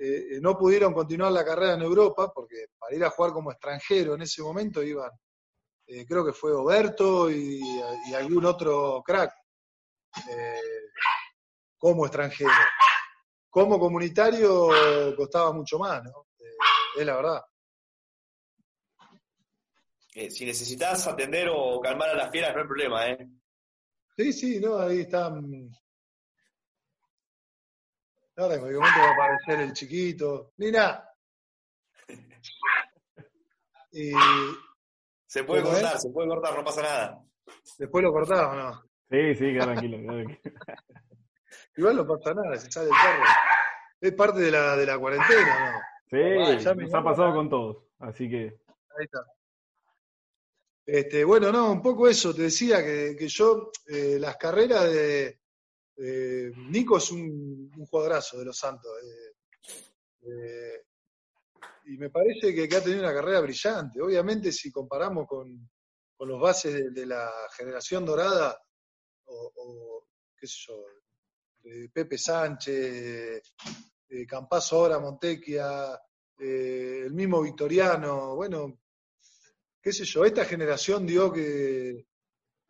eh, 0.00 0.36
eh, 0.36 0.40
no 0.40 0.56
pudieron 0.56 0.94
continuar 0.94 1.32
la 1.32 1.44
carrera 1.44 1.74
en 1.74 1.82
Europa, 1.82 2.30
porque 2.32 2.66
para 2.78 2.94
ir 2.94 3.04
a 3.04 3.10
jugar 3.10 3.32
como 3.32 3.50
extranjero 3.50 4.14
en 4.14 4.22
ese 4.22 4.42
momento 4.42 4.80
iban, 4.80 5.10
eh, 5.86 6.06
creo 6.06 6.24
que 6.24 6.32
fue 6.32 6.52
Oberto 6.52 7.28
y, 7.28 7.60
algún 8.14 8.44
otro 8.44 9.02
crack, 9.04 9.32
como 11.78 12.06
extranjero. 12.06 12.50
Como 13.50 13.78
comunitario 13.78 14.68
costaba 15.16 15.52
mucho 15.52 15.78
más, 15.78 16.02
¿no? 16.04 16.26
es 16.96 17.06
la 17.06 17.16
verdad. 17.16 17.42
si 20.30 20.44
necesitas 20.44 21.06
atender 21.06 21.48
o 21.52 21.80
calmar 21.80 22.10
a 22.10 22.14
las 22.14 22.30
fieras, 22.30 22.54
no 22.54 22.60
hay 22.60 22.66
problema, 22.66 23.06
¿eh? 23.08 23.28
Sí, 24.16 24.32
sí, 24.32 24.60
no, 24.60 24.78
ahí 24.78 25.00
están 25.00 25.70
Ahora 28.38 28.54
en 28.54 28.60
cualquier 28.60 28.80
momento 28.80 29.00
va 29.00 29.08
a 29.08 29.12
aparecer 29.14 29.60
el 29.60 29.72
chiquito. 29.72 30.52
Nina. 30.58 31.04
se 35.26 35.42
puede 35.42 35.62
cortar, 35.64 35.98
se 35.98 36.10
puede 36.10 36.28
cortar, 36.28 36.54
no 36.56 36.64
pasa 36.64 36.82
nada. 36.82 37.24
Después 37.78 38.04
lo 38.04 38.12
cortamos, 38.12 38.56
¿no? 38.56 38.82
Sí, 39.10 39.34
sí, 39.34 39.52
queda 39.52 39.64
tranquilo, 39.64 39.98
tranquilo. 40.04 40.38
Igual 41.76 41.96
no 41.96 42.06
pasa 42.06 42.34
nada, 42.34 42.56
se 42.58 42.70
sale 42.70 42.90
el 42.90 42.94
carro. 42.94 43.24
Es 44.00 44.12
parte 44.12 44.38
de 44.38 44.50
la, 44.52 44.76
de 44.76 44.86
la 44.86 44.98
cuarentena, 44.98 45.72
¿no? 45.72 45.78
Sí, 46.08 46.64
ya 46.64 46.74
nos 46.74 46.94
ha 46.94 47.02
pasado 47.02 47.34
con 47.34 47.48
todos, 47.48 47.84
así 47.98 48.30
que. 48.30 48.60
Ahí 48.96 49.04
está. 49.04 49.24
Este, 50.86 51.24
bueno, 51.24 51.50
no, 51.50 51.72
un 51.72 51.82
poco 51.82 52.08
eso, 52.08 52.32
te 52.32 52.42
decía 52.42 52.84
que, 52.84 53.16
que 53.18 53.26
yo, 53.26 53.72
eh, 53.88 54.16
las 54.20 54.36
carreras 54.36 54.84
de, 54.84 55.37
eh, 56.00 56.52
Nico 56.56 56.98
es 56.98 57.10
un, 57.10 57.72
un, 57.76 57.86
jugadorazo 57.86 58.38
de 58.38 58.44
los 58.44 58.56
Santos. 58.56 58.90
Eh, 59.02 59.34
eh, 60.22 60.84
y 61.86 61.98
me 61.98 62.10
parece 62.10 62.54
que, 62.54 62.74
ha 62.76 62.82
tenido 62.82 63.00
una 63.00 63.14
carrera 63.14 63.40
brillante. 63.40 64.00
Obviamente, 64.00 64.52
si 64.52 64.70
comparamos 64.70 65.26
con, 65.26 65.68
los 66.20 66.40
bases 66.40 66.92
de, 66.92 67.06
la 67.06 67.30
generación 67.56 68.04
dorada, 68.04 68.60
o, 69.24 70.06
qué 70.36 70.46
sé 70.46 70.56
yo, 70.66 70.84
Pepe 71.92 72.18
Sánchez, 72.18 73.42
Campazo 74.26 74.76
ahora, 74.76 74.98
Montequia, 74.98 76.00
el 76.38 77.12
mismo 77.12 77.42
Victoriano, 77.42 78.34
bueno, 78.36 78.80
qué 79.80 79.92
sé 79.92 80.04
yo, 80.04 80.24
esta 80.24 80.44
generación 80.44 81.06
dio 81.06 81.32
que, 81.32 82.07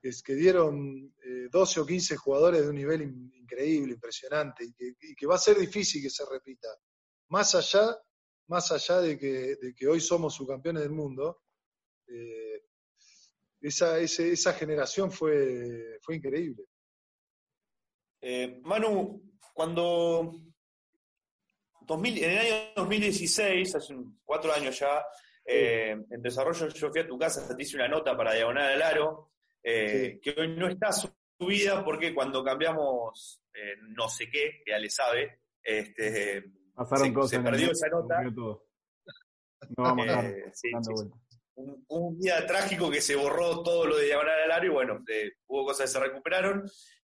que, 0.00 0.34
dieron 0.34 1.12
12 1.50 1.80
eh, 1.80 1.82
o 1.82 1.87
15 1.87 2.16
jugadores 2.16 2.62
de 2.62 2.68
un 2.68 2.76
nivel 2.76 3.02
increíble, 3.34 3.94
impresionante, 3.94 4.64
y 4.64 5.14
que, 5.14 5.26
va 5.26 5.34
a 5.34 5.38
ser 5.38 5.58
difícil 5.58 6.02
que 6.02 6.11
se 6.11 6.24
repita. 6.30 6.68
Más 7.28 7.54
allá, 7.54 7.96
más 8.46 8.70
allá 8.72 9.00
de, 9.00 9.18
que, 9.18 9.87
hoy 9.87 10.00
somos 10.00 10.34
subcampeones 10.34 10.82
del 10.82 10.92
mundo, 10.92 11.42
eh, 12.06 12.62
esa, 13.61 13.98
esa 13.98 14.52
generación 14.54 15.11
fue, 15.11 15.98
fue 16.00 16.16
increíble. 16.16 16.64
Eh, 18.20 18.61
Manu, 18.62 19.22
cuando 19.52 20.32
en 21.90 22.30
el 22.30 22.38
año 22.38 22.72
2016, 22.76 23.74
hace 23.74 23.96
cuatro 24.24 24.52
años 24.52 24.78
ya, 24.78 25.04
en 25.44 26.20
desarrollo 26.20 26.68
yo 26.68 26.90
fui 26.90 27.00
a 27.00 27.06
tu 27.06 27.18
casa, 27.18 27.56
te 27.56 27.62
hice 27.62 27.76
una 27.76 27.88
nota 27.88 28.14
para 28.14 28.34
Diagonal 28.34 28.74
al 28.74 28.82
Aro, 28.82 29.30
eh, 29.62 30.20
que 30.22 30.34
hoy 30.38 30.56
no 30.56 30.68
está 30.68 30.90
subida 30.92 31.84
porque 31.84 32.14
cuando 32.14 32.44
cambiamos 32.44 33.42
eh, 33.54 33.74
no 33.88 34.08
sé 34.08 34.30
qué, 34.30 34.62
que 34.64 34.70
ya 34.70 34.78
le 34.78 34.90
sabe, 34.90 35.40
este, 35.62 36.42
se, 36.42 37.40
perdió 37.40 37.72
esa 37.72 37.88
nota. 37.88 38.22
Eh, 40.24 40.52
un, 41.88 42.18
día 42.18 42.46
trágico 42.46 42.88
que 42.90 43.00
se 43.00 43.16
borró 43.16 43.62
todo 43.62 43.86
lo 43.86 43.96
de 43.96 44.06
Diagonal 44.06 44.42
al 44.44 44.52
Aro 44.52 44.66
y 44.66 44.68
bueno, 44.68 45.04
hubo 45.48 45.66
cosas 45.66 45.86
que 45.86 45.98
se 45.98 46.00
recuperaron. 46.00 46.70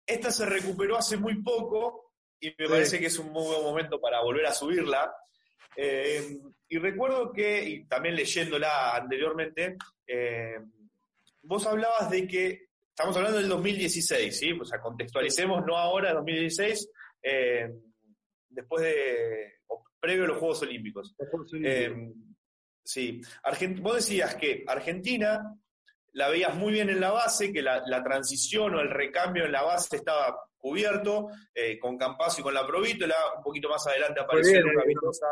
Esta 0.06 0.30
se 0.30 0.44
recuperó 0.44 0.98
hace 0.98 1.16
muy 1.16 1.42
poco 1.42 2.12
y 2.38 2.54
me 2.58 2.68
parece 2.68 3.00
que 3.00 3.06
es 3.06 3.18
un 3.18 3.32
muy 3.32 3.46
buen 3.46 3.62
momento 3.62 3.98
para 4.00 4.22
volver 4.22 4.44
a 4.46 4.52
subirla. 4.52 5.14
y 5.76 6.78
recuerdo 6.78 7.32
que, 7.32 7.66
y 7.66 7.86
también 7.86 8.14
leyéndola 8.14 8.94
anteriormente, 8.94 9.76
vos 11.44 11.66
hablabas 11.66 12.10
de 12.10 12.26
que, 12.26 12.68
estamos 12.88 13.16
hablando 13.16 13.38
del 13.38 13.48
2016, 13.48 14.38
¿sí? 14.38 14.52
O 14.52 14.64
sea, 14.64 14.80
contextualicemos, 14.80 15.64
no 15.66 15.76
ahora, 15.76 16.12
2016, 16.12 16.90
eh, 17.22 17.72
después 18.48 18.82
de, 18.82 19.54
o 19.68 19.84
previo 19.98 20.24
a 20.24 20.28
los 20.28 20.38
Juegos 20.38 20.62
Olímpicos. 20.62 21.14
Eh, 21.62 22.12
sí, 22.84 23.20
vos 23.80 23.96
decías 23.96 24.36
que 24.36 24.64
Argentina 24.66 25.56
la 26.12 26.28
veías 26.28 26.54
muy 26.54 26.72
bien 26.72 26.90
en 26.90 27.00
la 27.00 27.10
base, 27.10 27.52
que 27.52 27.62
la, 27.62 27.82
transición 28.04 28.74
o 28.74 28.80
el 28.80 28.90
recambio 28.90 29.44
en 29.44 29.52
la 29.52 29.62
base 29.62 29.96
estaba 29.96 30.38
cubierto, 30.56 31.28
eh, 31.52 31.78
con 31.78 31.98
Campazo 31.98 32.40
y 32.40 32.44
con 32.44 32.54
la 32.54 32.66
Provítola, 32.66 33.16
un 33.36 33.42
poquito 33.42 33.68
más 33.68 33.86
adelante 33.86 34.20
apareció 34.20 34.60
una 34.62 34.84
vistosa. 34.84 35.26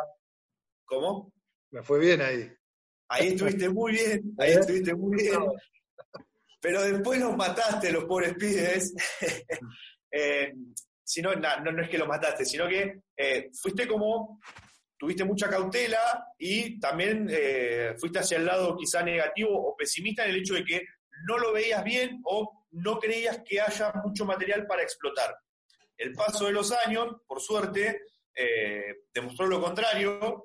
¿Cómo? 0.85 1.33
Me 1.71 1.83
fue 1.83 2.01
bien 2.01 2.21
ahí. 2.21 2.53
Ahí 3.09 3.29
estuviste 3.29 3.69
muy 3.69 3.93
bien, 3.93 4.35
ahí 4.39 4.53
estuviste 4.53 4.95
muy 4.95 5.23
bien. 5.23 5.39
Pero 6.61 6.83
después 6.83 7.19
los 7.19 7.37
mataste, 7.37 7.93
los 7.93 8.05
pobres 8.05 8.35
pibes. 8.35 8.95
eh, 10.11 10.53
no, 11.23 11.35
no, 11.73 11.83
es 11.83 11.89
que 11.89 11.99
los 11.99 12.09
mataste, 12.09 12.45
sino 12.45 12.69
que 12.69 13.03
eh, 13.17 13.51
fuiste 13.61 13.87
como 13.87 14.41
tuviste 15.03 15.25
mucha 15.25 15.51
cautela 15.51 16.29
y 16.39 16.79
también 16.79 17.27
eh, 17.29 17.97
fuiste 17.99 18.21
hacia 18.21 18.39
el 18.39 18.47
lado 18.47 18.77
quizá 18.77 19.03
negativo 19.03 19.51
o 19.51 19.77
pesimista 19.77 20.25
en 20.25 20.31
el 20.31 20.37
hecho 20.37 20.55
de 20.55 20.65
que 20.65 20.87
no 21.27 21.39
lo 21.39 21.53
veías 21.53 21.83
bien 21.83 22.21
o 22.25 22.67
no 22.71 23.01
creías 23.01 23.41
que 23.45 23.61
haya 23.61 23.93
mucho 24.05 24.25
material 24.25 24.65
para 24.65 24.85
explotar. 24.85 25.37
El 25.97 26.13
paso 26.13 26.47
de 26.47 26.53
los 26.53 26.71
años, 26.87 27.17
por 27.27 27.41
suerte, 27.41 28.03
eh, 28.33 29.03
demostró 29.13 29.49
lo 29.49 29.61
contrario, 29.61 30.45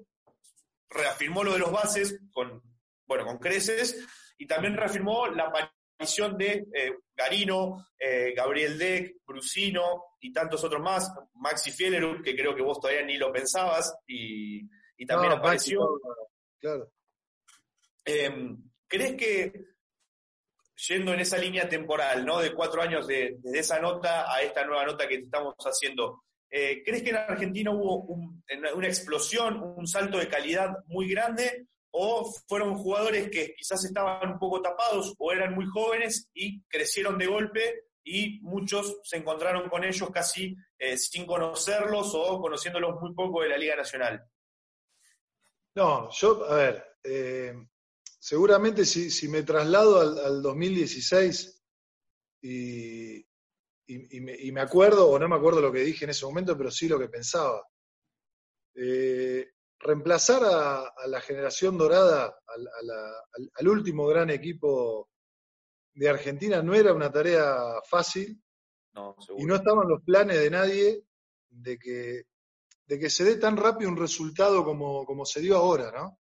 reafirmó 0.90 1.44
lo 1.44 1.54
de 1.54 1.60
los 1.60 1.72
bases 1.72 2.20
con, 2.32 2.62
bueno, 3.06 3.26
con 3.26 3.38
creces 3.38 4.08
y 4.38 4.46
también 4.46 4.76
reafirmó 4.76 5.28
la 5.28 5.46
aparición 5.46 6.38
de 6.38 6.68
eh, 6.74 6.98
Garino, 7.16 7.88
eh, 7.98 8.34
Gabriel 8.36 8.78
Deck, 8.78 9.18
Brusino 9.26 10.04
y 10.20 10.32
tantos 10.32 10.64
otros 10.64 10.82
más, 10.82 11.12
Maxi 11.36 11.72
Fielerup, 11.72 12.24
que 12.24 12.36
creo 12.36 12.56
que 12.56 12.62
vos 12.62 12.80
todavía 12.80 13.04
ni 13.04 13.18
lo 13.18 13.32
pensabas 13.32 13.96
y, 14.08 14.68
también 15.06 15.34
apareció. 15.34 16.00
claro. 16.60 16.92
Em, 18.04 18.58
¿Crees 18.88 19.16
que 19.16 19.54
yendo 20.88 21.14
en 21.14 21.20
esa 21.20 21.38
línea 21.38 21.68
temporal, 21.68 22.26
¿no? 22.26 22.40
De 22.40 22.54
cuatro 22.54 22.82
años 22.82 23.06
de, 23.06 23.38
de 23.40 23.60
esa 23.60 23.80
nota 23.80 24.34
a 24.34 24.42
esta 24.42 24.64
nueva 24.66 24.86
nota 24.86 25.08
que 25.08 25.18
te 25.18 25.26
estamos 25.26 25.56
haciendo, 25.60 26.24
eh, 26.50 26.82
¿Crees 26.84 27.04
que 27.04 27.10
en 27.10 27.18
Argentina 27.18 27.72
hubo 27.72 28.04
una 28.76 28.88
explosión, 28.88 29.62
un 29.62 29.88
salto 29.88 30.18
de 30.18 30.30
calidad 30.30 30.78
muy 30.88 31.10
grande? 31.10 31.68
¿O 31.92 32.32
fueron 32.48 32.76
jugadores 32.76 33.30
que 33.30 33.54
quizás 33.56 33.84
estaban 33.86 34.34
un 34.34 34.40
poco 34.40 34.62
tapados 34.62 35.14
o 35.18 35.32
eran 35.32 35.54
muy 35.54 35.66
jóvenes 35.66 36.30
y 36.34 36.62
crecieron 36.64 37.18
de 37.18 37.28
golpe 37.28 37.86
y 38.04 38.40
muchos 38.42 39.00
se 39.04 39.18
encontraron 39.18 39.70
con 39.70 39.84
ellos 39.84 40.10
casi 40.12 40.56
eh, 40.78 40.98
sin 40.98 41.26
conocerlos 41.26 42.12
o 42.14 42.40
conociéndolos 42.40 43.02
muy 43.02 43.14
poco 43.14 43.42
de 43.42 43.50
la 43.50 43.58
Liga 43.58 43.76
Nacional? 43.76 44.24
No, 45.76 46.10
yo, 46.12 46.46
a 46.50 46.56
ver, 46.56 46.86
eh, 47.04 47.54
seguramente 48.20 48.86
si, 48.86 49.28
me 49.28 49.44
traslado 49.44 50.00
al, 50.00 50.18
al 50.20 50.42
2016 50.42 51.64
y, 52.42 53.28
y, 53.88 54.52
me, 54.52 54.62
acuerdo, 54.62 55.10
o 55.10 55.18
no 55.18 55.30
me 55.30 55.36
acuerdo 55.36 55.62
lo 55.62 55.72
que 55.72 55.80
dije 55.80 56.06
en 56.06 56.12
ese 56.12 56.26
momento, 56.26 56.58
pero 56.58 56.70
sí 56.70 56.88
lo 56.88 57.00
que 57.00 57.08
pensaba. 57.08 57.66
Eh, 58.76 59.54
reemplazar 59.80 60.44
a, 60.44 61.08
la 61.08 61.22
generación 61.22 61.78
dorada, 61.78 62.38
al, 63.56 63.68
último 63.68 64.08
gran 64.08 64.30
equipo 64.30 65.10
de 65.94 66.10
Argentina, 66.10 66.62
no 66.62 66.74
era 66.74 66.94
una 66.94 67.12
tarea 67.12 67.82
fácil. 67.88 68.42
y 69.38 69.46
no 69.46 69.56
estaban 69.56 69.88
los 69.88 70.02
planes 70.04 70.40
de 70.40 70.50
nadie 70.50 71.04
de 71.50 71.78
que, 71.78 72.24
de 72.86 73.00
que 73.00 73.10
se 73.10 73.24
dé 73.24 73.36
tan 73.38 73.58
rápido 73.58 73.90
un 73.90 73.98
resultado 73.98 74.64
como, 74.64 75.06
como 75.06 75.26
se 75.26 75.42
dio 75.42 75.58
ahora, 75.58 75.92
¿no? 75.92 76.20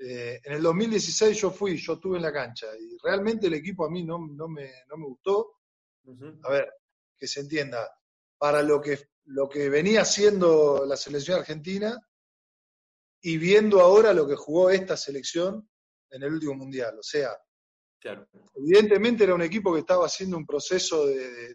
Eh, 0.00 0.40
en 0.44 0.52
el 0.52 0.62
2016 0.62 1.40
yo 1.40 1.50
fui, 1.50 1.76
yo 1.76 1.94
estuve 1.94 2.18
en 2.18 2.22
la 2.22 2.32
cancha 2.32 2.68
y 2.78 2.96
realmente 3.02 3.48
el 3.48 3.54
equipo 3.54 3.84
a 3.84 3.90
mí 3.90 4.04
no, 4.04 4.18
no, 4.28 4.46
me, 4.46 4.70
no 4.88 4.96
me 4.96 5.06
gustó. 5.06 5.54
A 6.44 6.50
ver, 6.50 6.72
que 7.18 7.26
se 7.26 7.40
entienda, 7.40 7.90
para 8.38 8.62
lo 8.62 8.80
que, 8.80 9.10
lo 9.26 9.48
que 9.48 9.68
venía 9.68 10.06
siendo 10.06 10.86
la 10.86 10.96
selección 10.96 11.40
argentina 11.40 12.00
y 13.28 13.36
viendo 13.36 13.82
ahora 13.82 14.14
lo 14.14 14.26
que 14.26 14.36
jugó 14.36 14.70
esta 14.70 14.96
selección 14.96 15.68
en 16.08 16.22
el 16.22 16.32
último 16.32 16.54
mundial. 16.54 16.98
O 16.98 17.02
sea, 17.02 17.36
evidentemente 18.54 19.24
era 19.24 19.34
un 19.34 19.42
equipo 19.42 19.74
que 19.74 19.80
estaba 19.80 20.06
haciendo 20.06 20.38
un 20.38 20.46
proceso 20.46 21.06
de, 21.06 21.54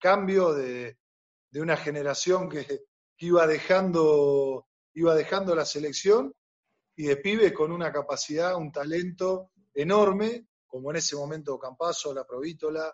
cambio, 0.00 0.54
de, 0.54 0.96
una 1.52 1.76
generación 1.76 2.48
que, 2.48 2.84
iba 3.18 3.46
dejando 3.46 4.66
iba 4.94 5.14
dejando 5.14 5.54
la 5.54 5.66
selección 5.66 6.34
y 6.96 7.04
de 7.04 7.16
pibes 7.18 7.52
con 7.52 7.72
una 7.72 7.92
capacidad, 7.92 8.56
un 8.56 8.72
talento 8.72 9.50
enorme, 9.74 10.46
como 10.66 10.90
en 10.90 10.96
ese 10.96 11.14
momento 11.14 11.58
Campazo, 11.58 12.14
La 12.14 12.24
Provítola, 12.24 12.90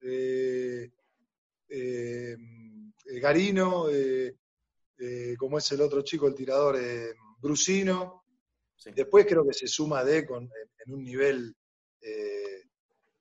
eh, 0.00 0.90
eh, 1.68 2.36
Garino, 3.20 3.88
eh, 3.88 4.38
eh, 5.02 5.36
como 5.36 5.58
es 5.58 5.72
el 5.72 5.80
otro 5.80 6.02
chico, 6.02 6.26
el 6.26 6.34
tirador 6.34 6.78
Brusino. 7.38 8.24
Después 8.84 9.26
creo 9.26 9.46
que 9.46 9.54
se 9.54 9.66
suma 9.66 10.04
D 10.04 10.26
con, 10.26 10.44
en, 10.44 10.94
un 10.94 11.02
nivel 11.02 11.54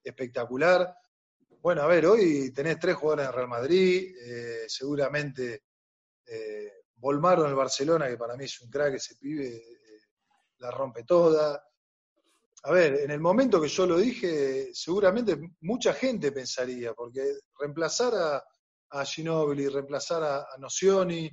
espectacular. 0.04 0.96
Bueno, 1.62 1.84
a 1.84 1.88
ver, 1.88 2.08
hoy 2.08 2.52
tenés 2.52 2.80
tres 2.80 2.96
jugadores 2.96 3.28
en 3.28 3.34
Real 3.34 3.48
Madrid, 3.48 4.16
seguramente 4.68 5.66
Volmaro 6.96 7.44
en 7.44 7.50
el 7.50 7.56
Barcelona, 7.56 8.08
que 8.08 8.18
para 8.18 8.36
mí 8.36 8.46
es 8.46 8.60
un 8.62 8.70
crack, 8.72 8.96
ese 8.96 9.16
pibe 9.16 9.62
la 10.62 10.72
rompe 10.72 11.04
toda. 11.04 11.64
A 12.64 12.72
ver, 12.72 13.02
en 13.02 13.12
el 13.12 13.20
momento 13.20 13.60
que 13.60 13.68
yo 13.68 13.88
lo 13.88 13.98
dije, 13.98 14.70
seguramente 14.74 15.38
mucha 15.62 15.94
gente 15.94 16.32
pensaría, 16.32 16.94
porque 16.94 17.40
reemplazar 17.60 18.14
a, 18.16 18.44
a 18.92 19.06
Ginobili, 19.06 19.68
reemplazar 19.68 20.24
a, 20.24 20.48
Nocioni, 20.60 21.30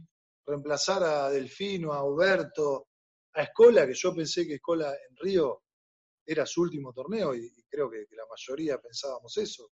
reemplazar 0.48 1.02
a 1.04 1.30
Delfino, 1.30 1.92
a 1.92 2.02
Huberto, 2.02 2.88
a 3.34 3.42
Escola, 3.42 3.86
que 3.86 3.94
yo 3.94 4.14
pensé 4.14 4.46
que 4.46 4.54
Escola 4.54 4.90
en 4.92 5.16
Río 5.16 5.62
era 6.24 6.46
su 6.46 6.62
último 6.62 6.92
torneo 6.92 7.34
y, 7.34 7.52
creo 7.68 7.90
que, 7.90 8.06
la 8.12 8.24
mayoría 8.28 8.80
pensábamos 8.80 9.36
eso. 9.36 9.70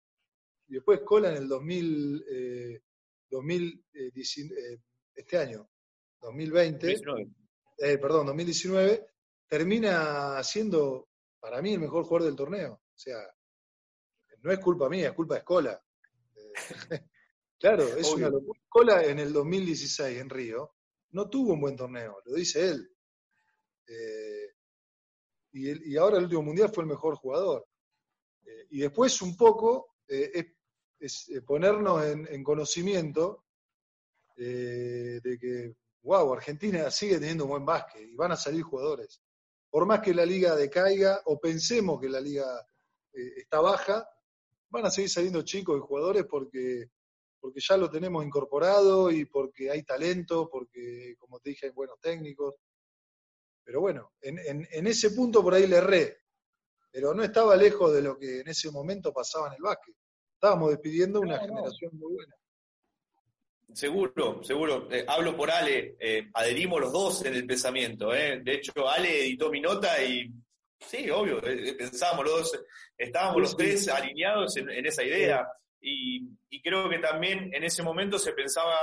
Y 0.69 0.75
después 0.75 1.01
Escola 1.01 1.31
en 1.31 1.37
el 1.39 1.49
2000, 1.49 2.83
2019, 3.31 4.63
eh, 4.63 4.75
eh, 4.75 4.79
este 5.15 5.39
año, 5.39 5.69
2020, 6.21 6.97
eh, 7.79 7.99
perdón, 7.99 8.27
2019, 8.27 9.07
termina 9.49 10.43
siendo 10.43 11.09
para 11.41 11.63
mí 11.63 11.73
el 11.73 11.81
mejor 11.81 12.05
jugador 12.05 12.27
del 12.27 12.37
torneo. 12.37 12.75
O 12.75 12.99
sea, 12.99 13.19
no 14.43 14.53
es 14.53 14.59
culpa 14.59 14.89
mía, 14.89 15.09
es 15.09 15.15
culpa 15.15 15.35
de 15.35 15.41
Escola. 15.41 15.83
Eh, 17.59 17.61
claro, 17.61 17.85
es 17.97 18.09
una 18.13 18.29
locura. 18.29 18.61
Escola 18.61 19.05
en 19.05 19.19
el 19.19 19.33
2016 19.33 20.19
en 20.19 20.31
Río 20.31 20.75
no 21.11 21.29
tuvo 21.29 21.55
un 21.55 21.61
buen 21.61 21.77
torneo, 21.77 22.21
lo 22.25 22.35
dice 22.35 22.69
él. 22.69 22.91
Eh, 23.87 24.55
y, 25.53 25.97
ahora 25.97 26.19
el 26.19 26.25
último 26.25 26.43
mundial 26.43 26.71
fue 26.71 26.85
el 26.85 26.91
mejor 26.91 27.17
jugador. 27.17 27.67
Eh, 28.45 28.67
y 28.71 28.81
después 28.81 29.21
un 29.23 29.37
poco 29.37 29.97
es, 30.07 31.31
ponernos 31.47 32.05
en, 32.05 32.43
conocimiento 32.43 33.45
de 34.37 35.39
que, 35.41 35.75
wow, 36.03 36.33
Argentina 36.33 36.91
sigue 36.91 37.19
teniendo 37.19 37.45
un 37.45 37.51
buen 37.51 37.65
básquet 37.65 38.09
y 38.09 38.15
van 38.15 38.33
a 38.33 38.37
salir 38.37 38.63
jugadores 38.63 39.21
por 39.71 39.87
más 39.87 40.01
que 40.01 40.15
la 40.15 40.25
liga 40.25 40.57
decaiga 40.57 41.21
o 41.27 41.39
pensemos 41.39 42.01
que 42.01 42.09
la 42.09 42.21
liga 42.21 42.45
eh, 43.13 43.33
está 43.37 43.61
baja, 43.61 44.09
van 44.71 44.87
a 44.87 44.91
seguir 44.91 45.11
saliendo 45.11 45.43
chicos 45.43 45.77
y 45.79 45.81
jugadores 45.81 46.25
porque, 46.25 46.91
porque 47.41 47.61
ya 47.61 47.77
lo 47.77 47.91
tenemos 47.91 48.25
incorporado 48.25 49.11
y 49.11 49.25
porque 49.25 49.71
hay 49.71 49.83
talento, 49.83 50.49
porque, 50.51 51.15
como 51.19 51.39
te 51.41 51.51
dije, 51.51 51.67
hay 51.67 51.73
buenos 51.73 52.01
técnicos. 52.01 52.55
Pero 53.65 53.81
bueno, 53.81 54.13
en, 54.23 54.87
ese 54.87 55.11
punto 55.11 55.43
por 55.43 55.55
ahí 55.55 55.67
le 55.67 55.77
erré, 55.77 56.19
pero 56.91 57.13
no 57.13 57.23
estaba 57.23 57.55
lejos 57.55 57.93
de 57.93 58.03
lo 58.03 58.19
que 58.19 58.41
en 58.41 58.49
ese 58.49 58.71
momento 58.71 59.13
pasaba 59.13 59.49
en 59.49 59.55
el 59.55 59.63
básquet. 59.63 59.95
Estábamos 60.35 60.71
despidiendo 60.71 61.21
una 61.21 61.39
generación 61.39 61.91
muy 61.99 62.15
buena. 62.15 62.35
Seguro, 63.73 64.43
seguro. 64.43 64.89
Eh, 64.91 65.05
hablo 65.07 65.37
por 65.37 65.51
Ale, 65.51 65.97
eh, 66.01 66.31
adherimos 66.33 66.81
los 66.81 66.93
dos 66.93 67.25
en 67.27 67.35
el 67.35 67.47
pensamiento. 67.47 68.15
Eh. 68.15 68.41
De 68.43 68.55
hecho, 68.55 68.89
Ale 68.89 69.21
editó 69.21 69.51
mi 69.51 69.61
nota 69.61 70.03
y 70.03 70.33
sí, 70.81 71.11
obvio, 71.11 71.41
pensábamos 71.41 72.25
los 72.25 72.35
dos, 72.35 72.65
estábamos 72.97 73.43
los 73.43 73.57
tres 73.57 73.89
alineados 73.89 74.57
en, 74.57 74.87
esa 74.87 75.05
idea. 75.05 75.47
Y, 75.81 76.37
creo 76.63 76.89
que 76.91 76.99
también 76.99 77.51
en 77.55 77.65
ese 77.65 77.83
momento 77.83 78.19
se 78.19 78.33
pensaba 78.33 78.77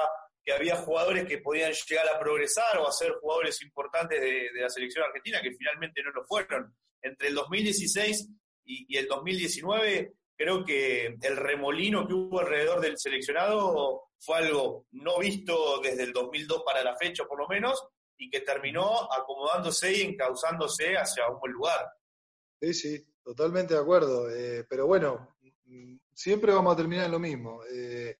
que 0.44 0.54
había 0.54 0.78
jugadores 0.78 1.26
que 1.26 1.38
podían 1.38 1.72
llegar 1.72 2.08
a 2.08 2.20
progresar 2.20 2.78
o 2.80 2.88
a 2.88 2.92
ser 2.92 3.12
jugadores 3.22 3.62
importantes 3.62 4.20
de, 4.20 4.50
la 4.60 4.70
selección 4.70 5.04
argentina, 5.06 5.42
que 5.42 5.52
finalmente 5.52 6.02
no 6.02 6.12
lo 6.12 6.24
fueron. 6.26 6.74
Entre 7.02 7.28
el 7.28 7.36
2016 7.36 8.30
y, 8.66 8.86
y 8.88 8.98
el 8.98 9.08
2019 9.08 10.14
creo 10.36 10.66
que 10.66 11.16
el 11.22 11.38
remolino 11.38 12.08
que 12.08 12.14
hubo 12.14 12.40
alrededor 12.40 12.82
del 12.82 12.98
seleccionado 12.98 14.10
fue 14.20 14.38
algo 14.38 14.88
no 14.92 15.20
visto 15.20 15.80
desde 15.82 16.04
el 16.04 16.14
2002 16.14 16.64
para 16.66 16.84
la 16.84 16.96
fecha, 16.98 17.26
por 17.26 17.40
lo 17.40 17.48
menos, 17.48 17.88
y 18.18 18.30
que 18.30 18.42
terminó 18.42 19.12
acomodándose 19.12 19.94
y 19.94 20.02
encauzándose 20.02 20.96
hacia 20.96 21.30
un 21.30 21.40
buen 21.40 21.52
lugar. 21.54 21.88
Sí, 22.62 22.74
sí, 22.74 23.06
totalmente 23.24 23.74
de 23.74 23.80
acuerdo. 23.80 24.30
Eh, 24.30 24.66
pero 24.70 24.88
bueno, 24.88 25.38
siempre 26.16 26.54
vamos 26.54 26.74
a 26.74 26.78
terminar 26.78 27.06
en 27.06 27.12
lo 27.12 27.20
mismo. 27.20 27.62
Eh, 27.70 28.18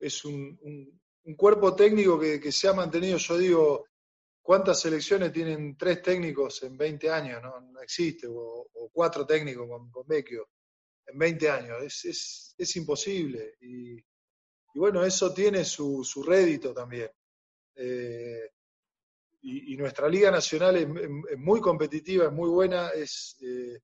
es 0.00 0.24
un, 0.24 0.58
cuerpo 1.36 1.76
técnico 1.76 2.18
que, 2.18 2.50
se 2.50 2.66
ha 2.66 2.72
mantenido, 2.72 3.18
yo 3.18 3.38
digo, 3.38 3.84
¿cuántas 4.42 4.80
selecciones 4.80 5.32
tienen 5.32 5.76
tres 5.76 6.02
técnicos 6.02 6.62
en 6.64 6.76
20 6.76 7.10
años? 7.10 7.42
No, 7.42 7.80
existe, 7.80 8.26
o, 8.28 8.68
cuatro 8.92 9.24
técnicos 9.24 9.68
con, 9.68 9.90
con 9.90 10.06
Vecchio 10.08 10.48
en 11.06 11.18
20 11.18 11.50
años. 11.50 11.82
Es, 11.82 12.54
es, 12.56 12.76
imposible. 12.76 13.56
Y, 13.60 14.02
bueno, 14.74 15.04
eso 15.04 15.32
tiene 15.32 15.64
su, 15.64 16.02
su 16.02 16.22
rédito 16.22 16.72
también. 16.72 17.10
Eh, 17.76 18.50
y, 19.42 19.76
nuestra 19.76 20.08
Liga 20.08 20.30
Nacional 20.30 20.76
es, 20.76 21.38
muy 21.38 21.60
competitiva, 21.60 22.26
es 22.26 22.32
muy 22.32 22.48
buena, 22.48 22.88
es 22.90 23.36
eh, 23.42 23.78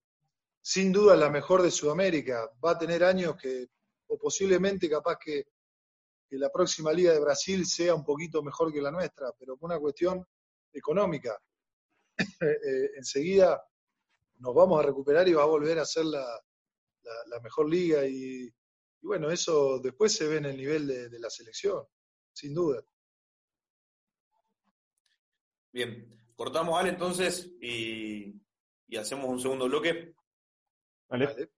sin 0.66 0.90
duda 0.90 1.14
la 1.14 1.30
mejor 1.30 1.62
de 1.62 1.70
Sudamérica. 1.70 2.50
Va 2.64 2.72
a 2.72 2.78
tener 2.78 3.04
años 3.04 3.36
que, 3.36 3.68
o 4.08 4.18
posiblemente 4.18 4.90
capaz 4.90 5.16
que, 5.16 5.44
la 6.30 6.50
próxima 6.50 6.92
Liga 6.92 7.12
de 7.12 7.20
Brasil 7.20 7.64
sea 7.64 7.94
un 7.94 8.04
poquito 8.04 8.42
mejor 8.42 8.72
que 8.72 8.82
la 8.82 8.90
nuestra, 8.90 9.32
pero 9.38 9.56
por 9.56 9.70
una 9.70 9.78
cuestión 9.78 10.26
económica. 10.72 11.38
Eh, 12.40 12.90
enseguida 12.96 13.62
nos 14.38 14.54
vamos 14.54 14.80
a 14.80 14.82
recuperar 14.82 15.28
y 15.28 15.34
va 15.34 15.42
a 15.42 15.46
volver 15.46 15.78
a 15.78 15.84
ser 15.84 16.06
la, 16.06 16.24
la, 17.26 17.40
mejor 17.40 17.68
liga 17.68 18.06
y, 18.06 18.50
bueno, 19.02 19.30
eso 19.30 19.78
después 19.78 20.14
se 20.14 20.26
ve 20.26 20.38
en 20.38 20.46
el 20.46 20.56
nivel 20.56 20.86
de 20.86 21.18
la 21.20 21.30
selección, 21.30 21.84
sin 22.32 22.54
duda. 22.54 22.82
Bien, 25.72 26.08
cortamos, 26.34 26.80
Ale, 26.80 26.88
entonces, 26.88 27.52
y, 27.60 28.40
hacemos 28.98 29.26
un 29.26 29.40
segundo 29.40 29.66
bloque. 29.66 30.15
Vale. 31.08 31.55